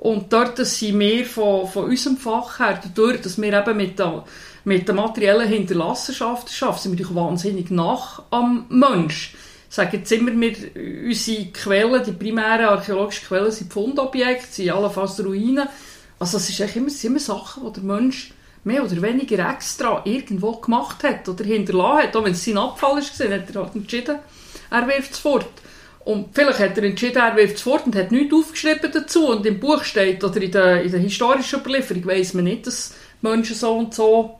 Und 0.00 0.32
dort 0.32 0.56
sind 0.56 0.98
wir 0.98 1.26
von, 1.26 1.68
von 1.68 1.84
unserem 1.84 2.16
Fach 2.16 2.58
her, 2.58 2.80
dadurch, 2.82 3.20
dass 3.20 3.38
wir 3.38 3.52
eben 3.52 3.76
mit 3.76 3.98
der, 3.98 4.24
mit 4.64 4.88
der 4.88 4.94
materiellen 4.94 5.46
Hinterlassenschaft 5.46 6.48
arbeiten, 6.62 6.80
sind 6.80 6.92
wir 6.92 7.04
natürlich 7.04 7.14
wahnsinnig 7.14 7.70
nach 7.70 8.22
am 8.30 8.64
Mensch. 8.70 9.34
Sagen 9.68 9.90
jetzt 9.92 10.10
immer, 10.10 10.32
wir, 10.40 10.54
unsere 11.06 11.44
Quellen, 11.52 12.02
die 12.02 12.12
primären 12.12 12.64
archäologischen 12.64 13.28
Quellen 13.28 13.52
sind 13.52 13.70
Fundobjekte, 13.70 14.46
sind 14.50 14.70
allenfalls 14.70 15.22
Ruinen. 15.22 15.68
Also 16.18 16.38
es 16.38 16.48
ist 16.48 16.60
immer, 16.76 16.88
sind 16.88 17.10
immer 17.10 17.20
Sachen, 17.20 17.66
die 17.66 17.72
der 17.74 17.82
Mensch 17.82 18.32
mehr 18.64 18.82
oder 18.82 19.02
weniger 19.02 19.50
extra 19.50 20.00
irgendwo 20.06 20.52
gemacht 20.52 21.04
hat 21.04 21.28
oder 21.28 21.44
hinterlassen 21.44 22.08
hat. 22.08 22.16
Auch 22.16 22.24
wenn 22.24 22.32
es 22.32 22.42
sein 22.42 22.56
Abfall 22.56 22.96
war, 22.96 23.02
hat 23.02 23.54
er 23.54 23.62
halt 23.62 23.74
entschieden, 23.74 24.18
er 24.70 24.88
wirft 24.88 25.12
es 25.12 25.18
fort. 25.18 25.52
Und 26.04 26.28
vielleicht 26.32 26.58
hat 26.58 26.78
er 26.78 26.84
entschieden, 26.84 27.18
er 27.18 27.36
wirft 27.36 27.56
es 27.56 27.62
fort 27.62 27.86
und 27.86 27.94
hat 27.94 28.10
nichts 28.10 28.34
aufgeschrieben 28.34 28.90
dazu. 28.92 29.28
Und 29.28 29.44
im 29.44 29.60
Buch 29.60 29.84
steht, 29.84 30.24
oder 30.24 30.40
in 30.40 30.50
der, 30.50 30.82
in 30.82 30.90
der 30.90 31.00
historischen 31.00 31.60
Überlieferung, 31.60 32.06
weiss 32.06 32.34
man 32.34 32.44
nicht, 32.44 32.66
dass 32.66 32.94
Menschen 33.20 33.54
so 33.54 33.76
und 33.76 33.94
so 33.94 34.38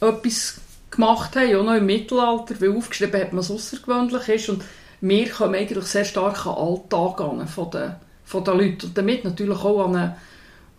etwas 0.00 0.60
gemacht 0.90 1.34
haben, 1.36 1.56
auch 1.56 1.64
noch 1.64 1.74
im 1.74 1.86
Mittelalter, 1.86 2.60
weil 2.60 2.76
aufgeschrieben 2.76 3.20
hat, 3.20 3.28
was 3.32 3.50
außergewöhnlich 3.50 4.28
ist. 4.28 4.48
Und 4.50 4.64
wir 5.00 5.28
kommen 5.30 5.54
eigentlich 5.54 5.84
sehr 5.84 6.04
stark 6.04 6.46
an 6.46 6.54
den 6.54 6.62
Alltag 6.62 7.20
an 7.20 7.48
von 7.48 7.70
den, 7.70 7.94
von 8.24 8.44
den 8.44 8.58
Leuten. 8.58 8.86
Und 8.86 8.98
damit 8.98 9.24
natürlich 9.24 9.58
auch 9.58 9.86
an 9.86 9.96
eine, 9.96 10.16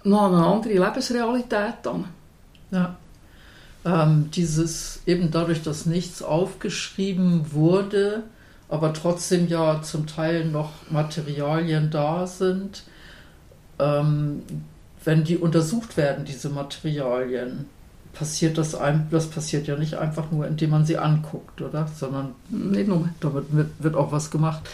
noch 0.04 0.24
an 0.24 0.36
eine 0.36 0.46
andere 0.46 0.74
Lebensrealität 0.74 1.88
an. 1.88 2.06
Ja. 2.72 2.98
Ähm, 3.86 4.30
dieses, 4.32 5.01
eben 5.06 5.32
dadurch, 5.32 5.63
dass 5.63 5.86
nichts 5.86 6.22
aufgeschrieben 6.22 7.51
wurde, 7.51 8.24
aber 8.69 8.93
trotzdem 8.93 9.47
ja 9.47 9.81
zum 9.81 10.07
Teil 10.07 10.45
noch 10.45 10.71
Materialien 10.89 11.89
da 11.89 12.27
sind. 12.27 12.83
Ähm, 13.79 14.43
wenn 15.03 15.24
die 15.24 15.38
untersucht 15.38 15.95
werden, 15.95 16.25
diese 16.25 16.50
Materialien, 16.50 17.65
passiert 18.17 18.57
das, 18.57 18.74
ein, 18.75 19.07
das 19.12 19.29
passiert 19.29 19.67
ja 19.67 19.77
nicht 19.77 19.95
einfach 19.95 20.31
nur, 20.31 20.47
indem 20.47 20.71
man 20.71 20.86
sie 20.86 20.97
anguckt, 20.97 21.62
oder? 21.62 21.88
Sondern 21.88 22.33
nee, 22.50 22.86
damit 23.19 23.53
wird, 23.53 23.71
wird 23.79 23.95
auch 23.95 24.12
was 24.12 24.31
gemacht. 24.31 24.67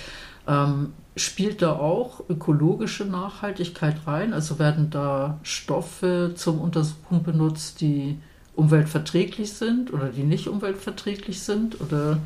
Ähm, 0.47 0.93
spielt 1.15 1.61
da 1.61 1.73
auch 1.73 2.21
ökologische 2.29 3.05
Nachhaltigkeit 3.05 3.95
rein? 4.07 4.33
Also 4.33 4.59
werden 4.59 4.89
da 4.89 5.39
Stoffe 5.43 6.31
zum 6.35 6.59
Untersuchen 6.59 7.23
benutzt, 7.23 7.81
die 7.81 8.17
umweltverträglich 8.55 9.53
sind 9.53 9.91
oder 9.91 10.09
die 10.09 10.23
nicht 10.23 10.47
umweltverträglich 10.47 11.41
sind? 11.41 11.81
Oder 11.81 12.19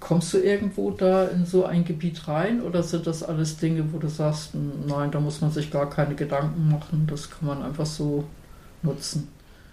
Kommst 0.00 0.32
du 0.32 0.38
irgendwo 0.38 0.90
da 0.90 1.26
in 1.26 1.44
so 1.44 1.66
ein 1.66 1.84
Gebiet 1.84 2.26
rein 2.26 2.62
oder 2.62 2.82
sind 2.82 3.06
das 3.06 3.22
alles 3.22 3.58
Dinge, 3.58 3.84
wo 3.92 3.98
du 3.98 4.08
sagst, 4.08 4.50
nein, 4.54 5.10
da 5.10 5.20
muss 5.20 5.40
man 5.42 5.50
sich 5.50 5.70
gar 5.70 5.88
keine 5.90 6.14
Gedanken 6.14 6.70
machen, 6.70 7.06
das 7.08 7.30
kann 7.30 7.46
man 7.46 7.62
einfach 7.62 7.86
so 7.86 8.24
nutzen? 8.82 9.28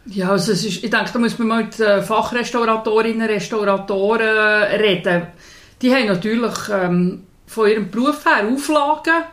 Ja, 0.05 0.31
also 0.31 0.51
ist, 0.51 0.63
ich 0.63 0.81
denke, 0.81 1.10
da 1.12 1.19
muss 1.19 1.39
man 1.39 1.48
mal 1.48 1.63
mit 1.63 1.75
Fachrestauratorinnen, 1.75 3.27
Restauratoren 3.27 4.63
reden. 4.79 5.27
Die 5.81 5.93
haben 5.93 6.07
natürlich 6.07 6.55
ähm, 6.72 7.24
von 7.46 7.69
ihrem 7.69 7.89
Beruf 7.89 8.25
her 8.25 8.48
Auflagen 8.48 9.24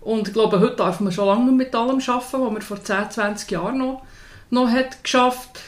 und 0.00 0.28
ich 0.28 0.34
glaube, 0.34 0.60
heute 0.60 0.76
darf 0.76 1.00
man 1.00 1.12
schon 1.12 1.26
lange 1.26 1.50
mit 1.50 1.74
allem 1.74 2.00
arbeiten, 2.06 2.42
was 2.42 2.52
man 2.52 2.62
vor 2.62 2.82
10, 2.82 3.10
20 3.10 3.50
Jahren 3.50 3.78
noch, 3.78 4.02
noch 4.50 4.68
hat 4.68 5.02
geschafft 5.02 5.50
hat. 5.54 5.60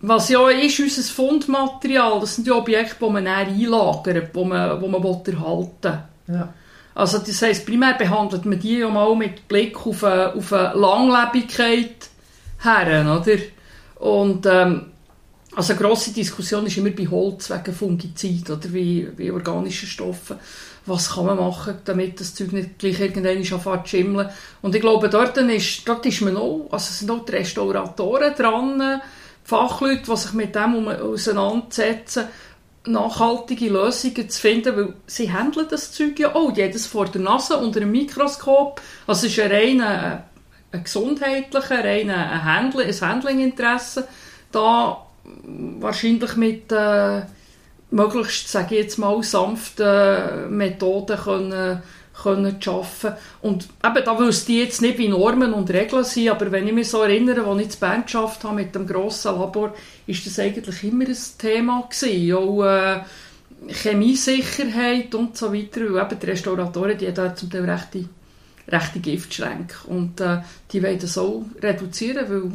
Was 0.00 0.28
ja 0.28 0.48
ist 0.48 0.78
unser 0.78 1.02
Fundmaterial, 1.02 2.20
das 2.20 2.36
sind 2.36 2.46
die 2.46 2.52
Objekte, 2.52 3.04
die 3.04 3.10
man 3.10 3.26
einlagert, 3.26 4.34
die 4.34 4.44
man, 4.44 4.80
die 4.80 4.88
man 4.88 5.02
erhalten 5.02 5.98
will. 6.26 6.34
Ja. 6.34 6.54
Also 6.94 7.18
das 7.18 7.42
heisst, 7.42 7.66
primär 7.66 7.94
behandelt 7.94 8.44
man 8.44 8.58
die 8.58 8.78
ja 8.78 8.88
mal 8.88 9.14
mit 9.14 9.46
Blick 9.46 9.86
auf 9.86 10.02
eine, 10.02 10.34
auf 10.34 10.52
eine 10.52 10.74
Langlebigkeit 10.74 12.08
her, 12.62 13.20
oder? 13.20 13.38
Und 14.04 14.46
ähm, 14.46 14.86
also 15.54 15.72
eine 15.72 15.82
grosse 15.82 16.12
Diskussion 16.12 16.66
ist 16.66 16.76
immer 16.76 16.90
bei 16.90 17.06
Holz 17.06 17.50
wegen 17.50 17.74
Fungizid 17.74 18.48
oder 18.50 18.72
wie, 18.72 19.08
wie 19.16 19.30
organischen 19.30 19.88
Stoffen, 19.88 20.38
was 20.86 21.14
kann 21.14 21.26
man 21.26 21.38
machen, 21.38 21.78
damit 21.84 22.20
das 22.20 22.34
Zeug 22.34 22.52
nicht 22.52 22.78
gleich 22.78 23.00
irgendwann 23.00 23.38
anfängt 23.38 23.86
zu 23.86 23.96
schimmeln. 23.96 24.28
Und 24.62 24.74
ich 24.74 24.80
glaube, 24.80 25.08
dort 25.08 25.36
ist, 25.36 25.88
dort 25.88 26.04
ist 26.06 26.20
man 26.20 26.36
auch, 26.36 26.68
also 26.70 26.92
sind 26.92 27.10
auch 27.10 27.24
die 27.24 27.32
Restauratoren 27.32 28.34
dran, 28.34 29.00
Fachleute, 29.48 30.02
die 30.10 30.16
sich 30.16 30.34
mit 30.34 30.54
dem 30.54 30.88
auseinandersetzen, 30.88 32.24
nachhaltige 32.84 33.70
Lösungen 33.70 34.28
zu 34.28 34.40
finden, 34.40 34.76
weil 34.76 34.94
sie 35.06 35.32
handeln 35.32 35.66
das 35.70 35.92
Zeug 35.92 36.18
ja 36.18 36.34
auch, 36.34 36.54
jedes 36.54 36.86
vor 36.86 37.06
der 37.06 37.22
Nase 37.22 37.56
unter 37.56 37.80
einem 37.80 37.90
Mikroskop. 37.90 38.82
Also 39.06 39.26
es 39.26 39.32
ist 39.32 39.42
ein 39.42 39.50
reiner 39.50 40.24
ein 40.70 40.84
gesundheitlicher, 40.84 41.82
rein 41.82 42.10
ein, 42.10 42.44
Handling, 42.44 42.88
ein 42.88 43.00
Handlinginteresse, 43.00 44.06
da 44.52 45.06
wahrscheinlich 45.80 46.36
mit 46.36 46.70
äh, 46.70 47.22
möglichst, 47.90 48.48
sage 48.48 48.74
ich 48.74 48.82
jetzt 48.82 48.98
mal, 48.98 49.22
sanften 49.22 50.54
Methoden 50.54 51.16
können, 51.16 51.82
können 52.22 52.58
arbeiten. 52.66 53.16
Und 53.42 53.68
eben, 53.84 54.04
da 54.04 54.18
wüsste 54.18 54.52
ich 54.52 54.58
jetzt 54.58 54.82
nicht, 54.82 54.98
wie 54.98 55.08
Normen 55.08 55.52
und 55.52 55.70
Regeln 55.70 56.04
sind, 56.04 56.30
aber 56.30 56.50
wenn 56.50 56.66
ich 56.66 56.72
mich 56.72 56.88
so 56.88 57.02
erinnere, 57.02 57.44
als 57.44 57.60
ich 57.60 57.74
in 57.74 57.80
Bern 57.80 58.02
geschafft 58.04 58.44
habe 58.44 58.56
mit 58.56 58.74
dem 58.74 58.86
grossen 58.86 59.38
Labor, 59.38 59.74
ist 60.06 60.26
das 60.26 60.38
eigentlich 60.38 60.82
immer 60.84 61.06
ein 61.06 61.16
Thema 61.38 61.88
gewesen. 61.88 62.34
Auch 62.34 62.64
äh, 62.64 63.00
Chemiesicherheit 63.68 65.14
und 65.14 65.36
so 65.36 65.52
weiter, 65.52 65.80
weil 65.80 66.02
eben 66.02 66.20
die 66.20 66.26
Restauratoren, 66.26 66.98
die 66.98 67.08
haben 67.08 67.36
zum 67.36 67.50
Teil 67.50 67.68
rechte 67.68 68.04
rechte 68.68 69.00
Giftschränke. 69.00 69.76
Und 69.86 70.20
äh, 70.20 70.38
die 70.70 70.82
wollen 70.82 70.98
das 70.98 71.18
auch 71.18 71.44
reduzieren, 71.62 72.26
weil 72.28 72.52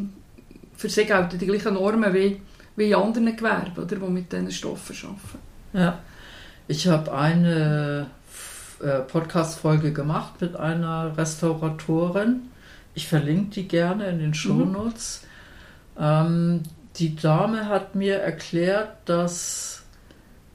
für 0.75 0.89
sie 0.89 1.05
gelten 1.05 1.37
die 1.37 1.45
gleichen 1.45 1.73
Normen 1.73 2.13
wie, 2.13 2.39
wie 2.75 2.89
in 2.89 2.95
anderen 2.95 3.35
Gewerben, 3.35 3.83
oder, 3.83 3.95
die 3.95 4.11
mit 4.11 4.31
diesen 4.31 4.51
Stoffen 4.51 4.95
arbeiten. 5.03 5.39
Ja, 5.73 5.99
ich 6.67 6.87
habe 6.87 7.11
eine 7.13 8.07
äh, 8.83 8.99
Podcast-Folge 8.99 9.93
gemacht 9.93 10.41
mit 10.41 10.55
einer 10.55 11.17
Restauratorin. 11.17 12.41
Ich 12.93 13.07
verlinke 13.07 13.51
die 13.55 13.67
gerne 13.67 14.07
in 14.07 14.19
den 14.19 14.33
Shownotes. 14.33 15.21
Mhm. 15.95 16.01
Ähm, 16.03 16.63
die 16.97 17.15
Dame 17.15 17.67
hat 17.67 17.95
mir 17.95 18.17
erklärt, 18.17 18.97
dass 19.05 19.83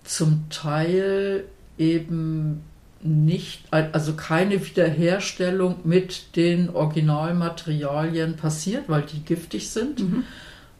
zum 0.05 0.49
Teil 0.51 1.45
eben 1.77 2.63
nicht, 3.01 3.65
also 3.71 4.15
keine 4.15 4.65
Wiederherstellung 4.67 5.81
mit 5.85 6.37
den 6.37 6.71
Originalmaterialien 6.71 8.37
passiert, 8.37 8.89
weil 8.89 9.03
die 9.03 9.21
giftig 9.21 9.71
sind. 9.71 10.01
Mhm. 10.01 10.25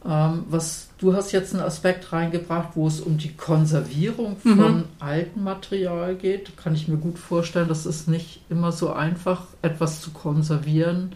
Ähm, 0.05 0.45
was 0.49 0.88
du 0.99 1.13
hast 1.13 1.31
jetzt 1.31 1.53
einen 1.53 1.63
Aspekt 1.63 2.11
reingebracht, 2.13 2.69
wo 2.75 2.87
es 2.87 3.01
um 3.01 3.17
die 3.17 3.33
Konservierung 3.33 4.37
mhm. 4.43 4.57
von 4.57 4.77
mhm. 4.77 4.83
altem 4.99 5.43
Material 5.43 6.15
geht. 6.15 6.55
Kann 6.57 6.75
ich 6.75 6.87
mir 6.87 6.97
gut 6.97 7.17
vorstellen, 7.17 7.67
das 7.67 7.85
ist 7.85 8.07
nicht 8.07 8.41
immer 8.49 8.71
so 8.71 8.91
einfach, 8.93 9.45
etwas 9.61 10.01
zu 10.01 10.11
konservieren, 10.11 11.13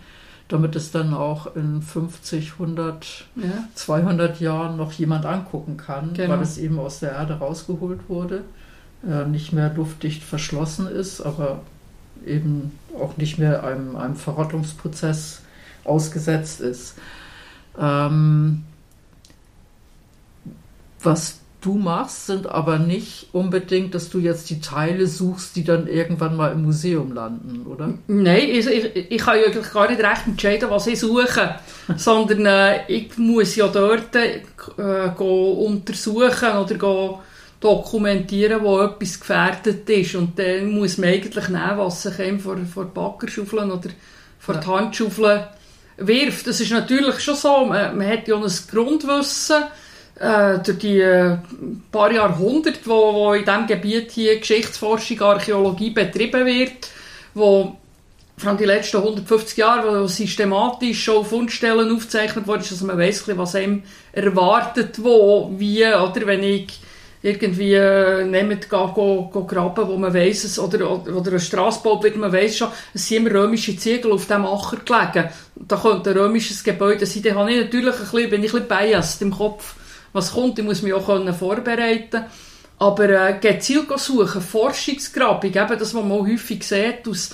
damit 0.47 0.75
es 0.75 0.91
dann 0.91 1.13
auch 1.13 1.55
in 1.55 1.81
50, 1.81 2.53
100, 2.53 3.25
ja. 3.35 3.43
200 3.75 4.39
Jahren 4.39 4.77
noch 4.77 4.91
jemand 4.93 5.25
angucken 5.25 5.77
kann, 5.77 6.13
genau. 6.13 6.33
weil 6.33 6.41
es 6.41 6.57
eben 6.57 6.79
aus 6.79 6.99
der 6.99 7.11
Erde 7.11 7.35
rausgeholt 7.35 8.09
wurde 8.09 8.43
äh, 9.07 9.25
nicht 9.25 9.53
mehr 9.53 9.73
luftdicht 9.73 10.23
verschlossen 10.23 10.87
ist, 10.87 11.21
aber 11.21 11.61
eben 12.25 12.71
auch 12.97 13.17
nicht 13.17 13.37
mehr 13.37 13.63
einem, 13.63 13.95
einem 13.95 14.15
Verrottungsprozess 14.15 15.41
ausgesetzt 15.83 16.61
ist. 16.61 16.95
Ähm, 17.77 18.63
was 21.03 21.39
du 21.61 21.75
machst, 21.75 22.27
sind 22.27 22.47
aber 22.47 22.77
nicht 22.77 23.27
unbedingt, 23.31 23.95
dass 23.95 24.09
du 24.09 24.19
jetzt 24.19 24.49
die 24.49 24.59
Teile 24.59 25.07
suchst, 25.07 25.55
die 25.55 25.63
dann 25.63 25.87
irgendwann 25.87 26.35
mal 26.35 26.51
im 26.51 26.63
Museum 26.63 27.13
landen, 27.13 27.65
oder? 27.65 27.93
Nein, 28.07 28.49
ich, 28.49 28.67
ich, 28.67 29.11
ich 29.11 29.21
kann 29.21 29.37
ja 29.39 29.61
gar 29.61 29.89
nicht 29.89 30.03
recht 30.03 30.27
entscheiden, 30.27 30.69
was 30.69 30.87
ich 30.87 30.99
suche, 30.99 31.55
sondern 31.95 32.45
äh, 32.45 32.85
ich 32.87 33.17
muss 33.17 33.55
ja 33.55 33.67
dort 33.67 34.15
äh, 34.15 34.41
untersuchen 35.17 36.51
oder 36.57 37.21
dokumentieren, 37.63 38.61
wo 38.61 38.81
etwas 38.81 39.19
gefährdet 39.19 39.89
ist. 39.89 40.15
Und 40.15 40.37
dann 40.37 40.69
muss 40.71 40.97
man 40.97 41.09
eigentlich 41.09 41.47
nehmen, 41.47 41.77
was 41.77 42.03
sich 42.03 42.19
einem 42.19 42.39
vor, 42.39 42.57
vor 42.71 42.85
die 42.85 42.91
Backerschaufeln 42.93 43.71
oder 43.71 43.89
vor 44.37 44.55
ja. 44.55 44.61
die 44.61 44.67
Handschaufeln 44.67 45.43
wirft. 45.97 46.45
Das 46.45 46.59
ist 46.59 46.71
natürlich 46.71 47.19
schon 47.21 47.35
so. 47.35 47.65
Man, 47.65 47.97
man 47.97 48.07
hat 48.07 48.27
ja 48.27 48.35
ein 48.35 48.51
Grundwissen 48.69 49.63
äh, 50.23 50.59
durch 50.59 50.79
die 50.79 50.99
äh, 50.99 51.37
paar 51.91 52.11
Jahrhunderte, 52.11 52.79
wo, 52.85 53.13
wo 53.13 53.33
in 53.33 53.45
diesem 53.45 53.67
Gebiet 53.67 54.11
hier 54.11 54.39
Geschichtsforschung, 54.39 55.21
Archäologie 55.21 55.89
betrieben 55.89 56.45
wird, 56.45 56.89
wo 57.33 57.75
vor 58.37 58.49
allem 58.49 58.57
die 58.57 58.65
letzten 58.65 58.97
150 58.97 59.57
Jahre, 59.57 60.01
wo 60.01 60.07
systematisch 60.07 61.03
schon 61.03 61.25
Fundstellen 61.25 61.95
aufgezeichnet 61.95 62.47
wurden, 62.47 62.63
dass 62.67 62.81
man 62.81 62.97
weiss, 62.97 63.23
was 63.27 63.55
einem 63.55 63.83
erwartet, 64.11 65.03
wo, 65.03 65.51
wie, 65.57 65.85
oder 65.85 66.25
wenn 66.25 66.43
ich 66.43 66.79
irgendwie 67.21 67.73
äh, 67.73 68.25
nehmt, 68.25 68.69
go, 68.69 68.87
go, 69.31 69.45
graben, 69.45 69.87
wo 69.87 69.97
man 69.97 70.13
weiss, 70.13 70.43
es, 70.43 70.59
oder, 70.59 70.91
oder 70.91 71.31
ein 71.31 71.39
Strassbau 71.39 72.01
wird, 72.03 72.17
man 72.17 72.33
weiss 72.33 72.57
schon, 72.57 72.69
es 72.93 73.07
sind 73.07 73.25
immer 73.25 73.39
römische 73.39 73.77
Ziegel 73.77 74.11
auf 74.11 74.27
dem 74.27 74.45
Acher 74.45 74.77
gelegen. 74.77 75.29
Da 75.55 75.77
könnte 75.77 76.09
ein 76.09 76.17
römisches 76.17 76.63
Gebäude 76.63 77.05
sein. 77.05 77.23
Da 77.23 77.35
habe 77.35 77.51
ich 77.51 77.63
natürlich 77.63 77.95
ein 77.95 78.01
bisschen, 78.01 78.29
bin 78.29 78.43
ich 78.43 78.53
ein 78.53 78.63
bisschen 78.63 78.67
biased 78.67 79.21
im 79.21 79.31
Kopf, 79.31 79.75
was 80.13 80.33
kommt. 80.33 80.57
Ich 80.59 80.65
muss 80.65 80.81
mich 80.81 80.93
auch 80.93 81.05
können 81.05 81.33
vorbereiten 81.33 82.25
Aber 82.79 83.09
äh, 83.09 83.39
gezielt 83.39 83.87
suchen, 83.99 84.41
Forschungsgrabung, 84.41 85.49
eben 85.51 85.79
das, 85.79 85.93
was 85.93 86.03
man 86.03 86.11
häufig 86.11 86.63
sieht, 86.63 87.07
aus 87.07 87.31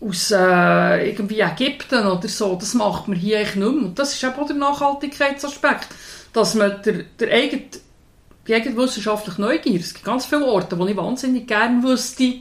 aus 0.00 0.30
äh, 0.30 1.08
irgendwie 1.08 1.40
Ägypten 1.40 2.06
oder 2.06 2.28
so, 2.28 2.54
das 2.56 2.74
macht 2.74 3.08
man 3.08 3.18
hier 3.18 3.38
eigentlich 3.38 3.56
nicht 3.56 3.74
mehr. 3.74 3.84
Und 3.86 3.98
das 3.98 4.14
ist 4.14 4.22
eben 4.22 4.34
auch 4.34 4.46
der 4.46 4.56
Nachhaltigkeitsaspekt, 4.56 5.88
dass 6.32 6.54
man 6.54 6.82
der, 6.84 7.04
der 7.18 7.32
eigene 7.32 7.62
gegen 8.44 8.76
wissenschaftlich 8.76 9.38
Neugier. 9.38 9.80
Es 9.80 9.94
gibt 9.94 10.04
ganz 10.04 10.26
viele 10.26 10.44
Orte, 10.44 10.78
wo 10.78 10.86
ich 10.86 10.96
wahnsinnig 10.96 11.48
gerne 11.48 11.82
wüsste, 11.82 12.34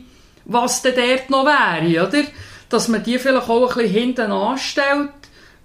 was 0.46 0.82
denn 0.82 0.96
dort 0.96 1.30
noch 1.30 1.46
wäre, 1.46 2.08
oder? 2.08 2.24
Dass 2.70 2.88
man 2.88 3.04
die 3.04 3.18
vielleicht 3.18 3.50
auch 3.50 3.70
ein 3.70 3.76
bisschen 3.76 3.92
hinten 3.92 4.32
anstellt, 4.32 5.10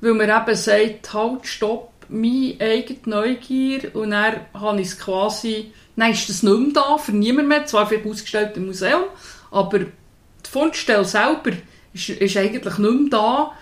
weil 0.01 0.15
man 0.15 0.31
eben 0.31 0.57
sagt, 0.57 1.13
halt, 1.13 1.47
stopp, 1.47 1.90
meine 2.11 2.57
eigene 2.61 2.99
Neugier 3.05 3.95
und 3.95 4.11
dann 4.11 4.41
habe 4.55 4.81
ich 4.81 4.89
es 4.89 4.99
quasi, 4.99 5.73
dann 5.97 6.11
ist 6.13 6.29
das 6.29 6.43
nicht 6.43 6.59
mehr 6.59 6.73
da, 6.73 6.99
für 6.99 7.13
niemand 7.13 7.49
mehr, 7.49 7.67
zwar 7.67 7.87
vielleicht 7.87 8.07
ausgestellt 8.07 8.57
im 8.57 8.67
Museum, 8.67 9.05
aber 9.51 9.81
die 9.81 10.51
Fundstelle 10.51 11.05
selber 11.05 11.53
ist, 11.93 12.09
ist 12.09 12.37
eigentlich 12.37 12.79
nicht 12.79 13.01
mehr 13.01 13.11
da, 13.11 13.53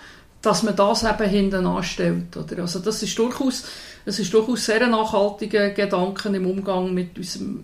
dass 0.41 0.63
man 0.63 0.75
das 0.75 1.03
eben 1.03 1.29
hinten 1.29 1.65
anstellt, 1.65 2.37
oder? 2.37 2.61
Also 2.61 2.79
das 2.79 3.03
ist 3.03 3.17
durchaus 3.19 3.65
es 4.05 4.19
ist 4.19 4.33
durchaus 4.33 4.65
sehr 4.65 4.85
nachhaltiger 4.87 5.69
Gedanken 5.69 6.33
im 6.33 6.45
Umgang 6.45 6.93
mit 6.93 7.17
unserem, 7.17 7.63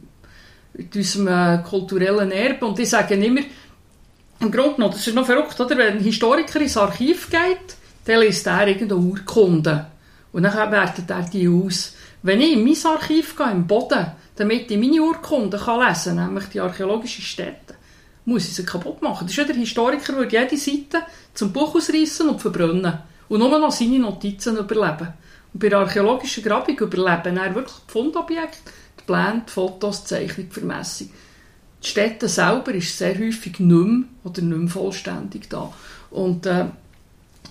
mit 0.73 0.95
unserem 0.95 1.27
äh, 1.27 1.63
kulturellen 1.63 2.31
Erbe. 2.31 2.65
Und 2.65 2.79
ich 2.79 2.89
sage 2.89 3.15
immer, 3.15 3.41
im 4.39 4.51
Grunde 4.51 4.75
genommen, 4.75 4.93
das 4.93 5.07
ist 5.07 5.15
noch 5.15 5.25
verrückt, 5.25 5.59
oder? 5.59 5.77
wenn 5.77 5.97
ein 5.97 6.03
Historiker 6.03 6.61
ins 6.61 6.77
Archiv 6.77 7.29
geht, 7.29 7.77
dann 8.05 8.19
liest 8.19 8.45
er 8.45 8.67
irgendeine 8.67 9.01
Urkunde. 9.01 9.87
Und 10.35 10.43
dann 10.43 10.69
wertet 10.69 11.09
er 11.09 11.21
die 11.21 11.47
aus. 11.47 11.93
Wenn 12.21 12.41
ich 12.41 12.51
in 12.51 12.65
mein 12.65 12.75
Archiv 12.83 13.37
gehe, 13.37 13.51
im 13.51 13.65
Boden, 13.65 14.05
damit 14.35 14.69
ich 14.69 14.77
meine 14.77 15.01
Urkunden 15.01 15.57
kann 15.57 15.87
lesen 15.87 16.17
kann, 16.17 16.25
nämlich 16.25 16.49
die 16.49 16.59
archäologischen 16.59 17.23
Städte, 17.23 17.75
muss 18.25 18.43
ich 18.43 18.53
sie 18.53 18.65
kaputt 18.65 19.01
machen. 19.01 19.27
Das 19.27 19.31
ist 19.31 19.37
ja 19.37 19.45
der 19.45 19.55
Historiker, 19.55 20.11
der 20.11 20.41
jede 20.41 20.57
Seite 20.57 21.03
zum 21.33 21.53
Buch 21.53 21.73
ausreißen 21.75 22.27
und 22.27 22.41
verbrennen. 22.41 22.99
Und 23.29 23.39
nur 23.39 23.57
noch 23.57 23.71
seine 23.71 23.97
Notizen 23.97 24.57
überleben. 24.57 25.13
Und 25.53 25.59
bei 25.61 25.69
der 25.69 25.79
archäologischen 25.79 26.43
Grabung 26.43 26.77
überleben 26.77 27.37
er 27.37 27.55
wirklich 27.55 27.77
die 27.87 27.91
Fundobjekte, 27.93 28.57
die 28.99 29.03
Pläne, 29.05 29.43
die 29.47 29.51
Fotos, 29.53 30.01
die 30.01 30.07
Zeichnung, 30.07 30.49
die 30.49 30.53
Vermessung. 30.53 31.09
Die 31.81 31.87
Städte 31.87 32.27
selber 32.27 32.73
ist 32.73 32.97
sehr 32.97 33.17
häufig 33.17 33.61
nicht 33.61 33.61
mehr 33.61 34.03
oder 34.25 34.41
nicht 34.41 34.57
mehr 34.57 34.67
vollständig 34.67 35.49
da. 35.49 35.71
Und 36.11 36.45
äh, 36.45 36.65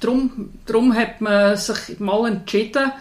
darum, 0.00 0.50
darum 0.66 0.94
hat 0.94 1.20
man 1.20 1.57
sich 1.57 1.98
mal 2.00 2.26
entschieden, 2.28 2.92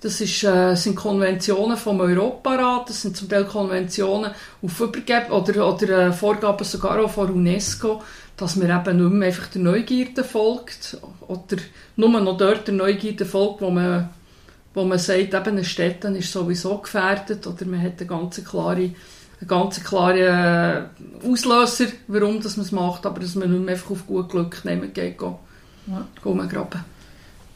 das 0.00 0.20
ist, 0.20 0.42
äh, 0.42 0.74
sind 0.74 0.96
Konventionen 0.96 1.76
vom 1.76 2.00
Europarat, 2.00 2.88
das 2.88 3.02
sind 3.02 3.16
zum 3.16 3.28
Teil 3.28 3.44
Konventionen 3.44 4.32
auf 4.60 4.80
Übergeben 4.80 5.30
oder, 5.30 5.68
oder 5.68 6.08
äh, 6.08 6.12
Vorgaben 6.12 6.64
sogar 6.64 7.00
auch 7.00 7.10
von 7.10 7.30
UNESCO, 7.30 8.02
dass 8.36 8.56
man 8.56 8.68
eben 8.68 8.96
nicht 9.00 9.12
mehr 9.12 9.28
einfach 9.28 9.46
der 9.46 9.62
Neugierde 9.62 10.24
folgt 10.24 10.98
oder 11.28 11.56
nur 11.94 12.20
noch 12.20 12.36
dort 12.36 12.66
der 12.66 12.74
Neugierde 12.74 13.24
folgt, 13.24 13.60
wo 13.60 13.70
man 13.70 14.10
wo 14.74 14.84
man 14.84 14.98
sagt, 14.98 15.34
eben 15.34 15.58
ein 15.58 15.64
Städten 15.64 16.16
ist 16.16 16.32
sowieso 16.32 16.78
gefährdet 16.78 17.46
oder 17.46 17.64
man 17.66 17.82
hat 17.82 18.00
eine 18.00 18.06
ganz 18.06 18.42
klare, 18.42 18.76
einen 18.76 19.48
ganz 19.48 19.82
klaren 19.84 20.86
Auslöser, 21.22 21.86
warum 22.08 22.40
das 22.40 22.56
man 22.56 22.66
es 22.66 22.72
macht, 22.72 23.04
aber 23.06 23.20
dass 23.20 23.34
man 23.34 23.50
nicht 23.50 23.64
mehr 23.64 23.74
einfach 23.74 23.90
auf 23.90 24.06
gut 24.06 24.30
Glück 24.30 24.64
nehmen 24.64 24.92
geht, 24.92 25.18
ja. 25.86 26.06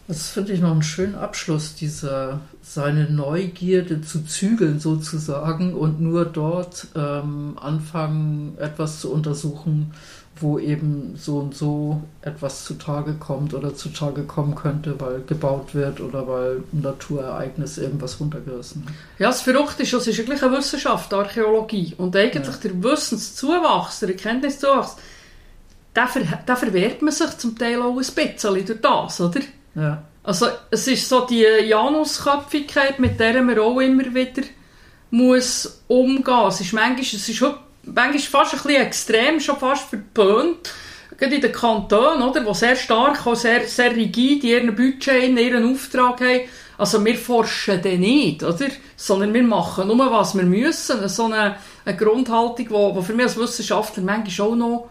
Das 0.08 0.28
finde 0.28 0.52
ich 0.52 0.60
noch 0.60 0.70
einen 0.70 0.82
schönen 0.82 1.16
Abschluss, 1.16 1.74
dieser 1.74 2.40
seine 2.62 3.10
Neugierde 3.10 4.02
zu 4.02 4.24
zügeln 4.24 4.78
sozusagen 4.78 5.74
und 5.74 6.00
nur 6.00 6.24
dort 6.24 6.88
ähm, 6.94 7.56
anfangen, 7.60 8.56
etwas 8.58 9.00
zu 9.00 9.12
untersuchen, 9.12 9.92
wo 10.40 10.58
eben 10.58 11.14
so 11.16 11.38
und 11.38 11.54
so 11.54 12.02
etwas 12.20 12.64
zutage 12.64 13.14
kommt 13.14 13.54
oder 13.54 13.74
zutage 13.74 14.22
kommen 14.24 14.54
könnte, 14.54 15.00
weil 15.00 15.22
gebaut 15.22 15.74
wird 15.74 16.00
oder 16.00 16.28
weil 16.28 16.62
ein 16.72 16.82
Naturereignis 16.82 17.78
irgendwas 17.78 18.20
runtergerissen 18.20 18.84
hat. 18.84 18.92
Ja, 19.18 19.28
das 19.28 19.42
Verrückte 19.42 19.82
ist, 19.82 19.92
es 19.92 20.06
ist 20.06 20.20
eigentlich 20.20 20.42
eine 20.42 20.56
Wissenschaft, 20.56 21.12
Archäologie. 21.14 21.94
Und 21.96 22.14
eigentlich 22.14 22.46
ja. 22.46 22.52
der 22.62 22.82
Wissenszuwachs, 22.82 24.00
der 24.00 24.10
Erkenntniszuwachs, 24.10 24.96
da, 25.96 26.06
ver 26.06 26.56
verwehrt 26.56 27.02
man 27.02 27.12
sich 27.12 27.38
zum 27.38 27.56
Teil 27.56 27.80
auch 27.80 27.92
ein 27.92 27.96
bisschen 27.96 28.66
durch 28.66 28.80
das, 28.80 29.20
oder? 29.20 29.40
Ja. 29.74 30.02
Also 30.22 30.48
es 30.70 30.88
ist 30.88 31.08
so 31.08 31.24
die 31.24 31.42
Janusköpfigkeit, 31.42 32.98
mit 32.98 33.18
der 33.20 33.42
man 33.42 33.58
auch 33.58 33.80
immer 33.80 34.12
wieder 34.14 34.42
muss 35.10 35.82
umgehen. 35.86 36.48
Es 36.48 36.60
ist 36.60 36.72
manchmal, 36.72 37.00
es 37.00 37.28
ist 37.28 37.44
manchmal 37.84 38.18
fast 38.18 38.54
ein 38.54 38.60
bisschen 38.62 38.82
extrem, 38.82 39.40
schon 39.40 39.56
fast 39.56 39.88
verpönt. 39.88 40.72
Gerade 41.16 41.36
in 41.36 41.40
den 41.40 41.52
Kantonen, 41.52 42.22
oder, 42.22 42.40
die 42.40 42.54
sehr 42.54 42.76
stark, 42.76 43.26
auch 43.26 43.36
sehr, 43.36 43.66
sehr 43.66 43.94
rigid 43.94 44.44
in 44.44 44.50
ihren 44.50 44.74
Budget, 44.74 45.22
in 45.22 45.38
ihren 45.38 45.72
Auftrag 45.72 46.20
haben. 46.20 46.40
Also 46.76 47.02
wir 47.02 47.14
forschen 47.14 47.80
den 47.80 48.00
nicht, 48.00 48.42
oder? 48.42 48.66
Sondern 48.96 49.32
wir 49.32 49.42
machen 49.42 49.88
nur, 49.88 50.10
was 50.10 50.36
wir 50.36 50.42
müssen. 50.42 51.08
So 51.08 51.26
eine, 51.26 51.56
eine 51.84 51.96
Grundhaltung, 51.96 52.96
die 52.96 53.02
für 53.02 53.14
mich 53.14 53.26
als 53.26 53.38
Wissenschaftler 53.38 54.02
manchmal 54.02 54.48
auch 54.48 54.56
noch 54.56 54.90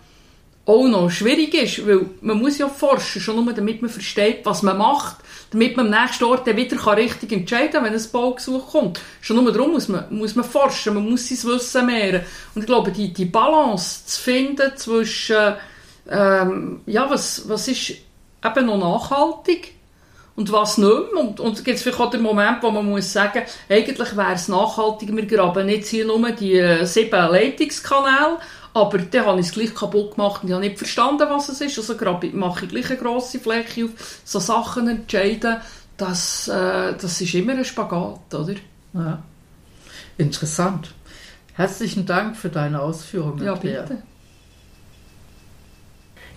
auch 0.65 0.87
noch 0.87 1.11
schwierig 1.11 1.53
ist, 1.53 1.85
weil 1.85 2.09
man 2.21 2.39
muss 2.39 2.57
ja 2.57 2.67
forschen, 2.67 3.21
schon 3.21 3.43
nur 3.43 3.53
damit 3.53 3.81
man 3.81 3.91
versteht, 3.91 4.45
was 4.45 4.63
man 4.63 4.77
macht, 4.77 5.17
damit 5.51 5.77
man 5.77 5.93
am 5.93 6.01
nächsten 6.01 6.23
Ort 6.23 6.47
dann 6.47 6.57
wieder 6.57 6.97
richtig 6.97 7.31
entscheiden 7.31 7.71
kann, 7.71 7.83
wenn 7.83 7.93
ein 7.93 8.11
Baugesuch 8.11 8.71
kommt. 8.71 8.99
Schon 9.21 9.37
nur 9.37 9.51
darum 9.51 9.71
muss 9.71 9.87
man, 9.87 10.05
muss 10.09 10.35
man 10.35 10.43
forschen, 10.43 10.95
man 10.95 11.07
muss 11.07 11.29
sein 11.29 11.51
Wissen 11.51 11.85
mehren. 11.85 12.23
Und 12.55 12.61
ich 12.61 12.65
glaube, 12.65 12.91
die, 12.91 13.13
die 13.13 13.25
Balance 13.25 14.05
zu 14.07 14.21
finden 14.21 14.75
zwischen, 14.75 15.53
ähm, 16.09 16.81
ja, 16.87 17.07
was, 17.09 17.47
was 17.47 17.67
ist 17.67 17.93
eben 18.43 18.65
noch 18.65 18.77
nachhaltig 18.77 19.75
und 20.35 20.51
was 20.51 20.79
nicht 20.79 21.13
mehr. 21.13 21.23
Und, 21.23 21.39
und 21.39 21.63
gibt 21.63 21.77
es 21.77 21.83
vielleicht 21.83 21.99
auch 21.99 22.09
den 22.09 22.21
Moment, 22.21 22.57
wo 22.61 22.71
man 22.71 22.89
muss 22.89 23.13
sagen, 23.13 23.43
eigentlich 23.69 24.17
wäre 24.17 24.33
es 24.33 24.47
nachhaltiger, 24.47 25.15
wir 25.15 25.25
graben 25.25 25.69
jetzt 25.69 25.89
hier 25.89 26.05
nur 26.05 26.31
die 26.31 26.55
äh, 26.55 26.85
sieben 26.85 27.11
Leitungskanäle, 27.11 28.39
aber 28.75 28.97
dann 28.97 29.25
habe 29.25 29.39
ich 29.39 29.47
es 29.47 29.53
gleich 29.53 29.73
kaputt 29.73 30.15
gemacht 30.15 30.43
und 30.43 30.49
ich 30.49 30.53
habe 30.53 30.65
nicht 30.65 30.77
verstanden, 30.77 31.25
was 31.29 31.47
es 31.47 31.61
ist. 31.61 31.77
Also 31.77 31.95
gerade 31.95 32.27
mache 32.27 32.65
ich 32.65 32.71
gleich 32.71 32.89
eine 32.89 32.99
grosse 32.99 33.39
Fläche 33.39 33.85
auf. 33.85 33.91
So 34.25 34.39
Sachen 34.39 34.89
entscheiden, 34.89 35.61
das, 35.95 36.49
äh, 36.49 36.93
das 36.93 37.21
ist 37.21 37.33
immer 37.33 37.53
ein 37.53 37.63
Spagat, 37.63 38.33
oder? 38.33 38.55
Ja. 38.93 39.23
Interessant. 40.17 40.93
Herzlichen 41.53 42.05
Dank 42.05 42.35
für 42.35 42.49
deine 42.49 42.81
Ausführungen. 42.81 43.45
Ja, 43.45 43.55
bitte. 43.55 44.03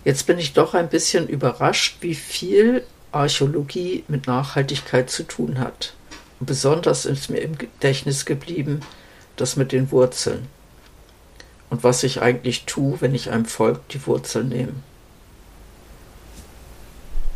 Jetzt 0.04 0.24
bin 0.28 0.38
ich 0.38 0.52
doch 0.52 0.74
ein 0.74 0.88
bisschen 0.88 1.26
überrascht, 1.26 1.96
wie 2.02 2.14
viel 2.14 2.84
Archäologie 3.10 4.04
mit 4.06 4.28
Nachhaltigkeit 4.28 5.10
zu 5.10 5.24
tun 5.24 5.58
hat. 5.58 5.92
Und 6.38 6.46
besonders 6.46 7.04
ist 7.04 7.30
mir 7.30 7.40
im 7.40 7.58
Gedächtnis 7.58 8.24
geblieben, 8.24 8.78
das 9.34 9.56
mit 9.56 9.72
den 9.72 9.90
Wurzeln 9.90 10.46
und 11.70 11.84
was 11.84 12.02
ich 12.02 12.22
eigentlich 12.22 12.64
tue, 12.66 13.00
wenn 13.00 13.14
ich 13.14 13.30
einem 13.30 13.44
Volk 13.44 13.86
die 13.88 14.04
Wurzel 14.06 14.44
nehme. 14.44 14.74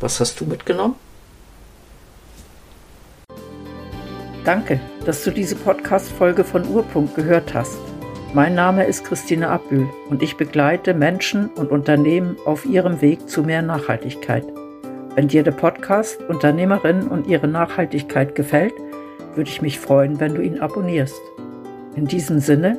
Was 0.01 0.21
hast 0.21 0.40
du 0.40 0.45
mitgenommen? 0.45 0.97
Danke, 4.45 4.81
dass 5.05 5.23
du 5.23 5.31
diese 5.31 5.55
Podcast-Folge 5.55 6.42
von 6.42 6.66
Urpunkt 6.66 7.14
gehört 7.14 7.55
hast. 7.55 7.79
Mein 8.35 8.55
Name 8.55 8.85
ist 8.87 9.05
Christine 9.05 9.49
Abbühl 9.49 9.88
und 10.09 10.23
ich 10.23 10.37
begleite 10.37 10.95
Menschen 10.95 11.49
und 11.51 11.71
Unternehmen 11.71 12.37
auf 12.45 12.64
ihrem 12.64 13.01
Weg 13.01 13.29
zu 13.29 13.42
mehr 13.42 13.62
Nachhaltigkeit. 13.62 14.45
Wenn 15.14 15.29
dir 15.29 15.42
der 15.42 15.53
Podcast 15.53 16.21
Unternehmerinnen 16.23 17.07
und 17.07 17.29
ihre 17.29 17.47
Nachhaltigkeit 17.47 18.35
gefällt, 18.35 18.73
würde 19.35 19.51
ich 19.51 19.62
mich 19.62 19.79
freuen, 19.79 20.18
wenn 20.18 20.35
du 20.35 20.42
ihn 20.42 20.59
abonnierst. 20.59 21.21
In 21.95 22.07
diesem 22.07 22.40
Sinne, 22.40 22.79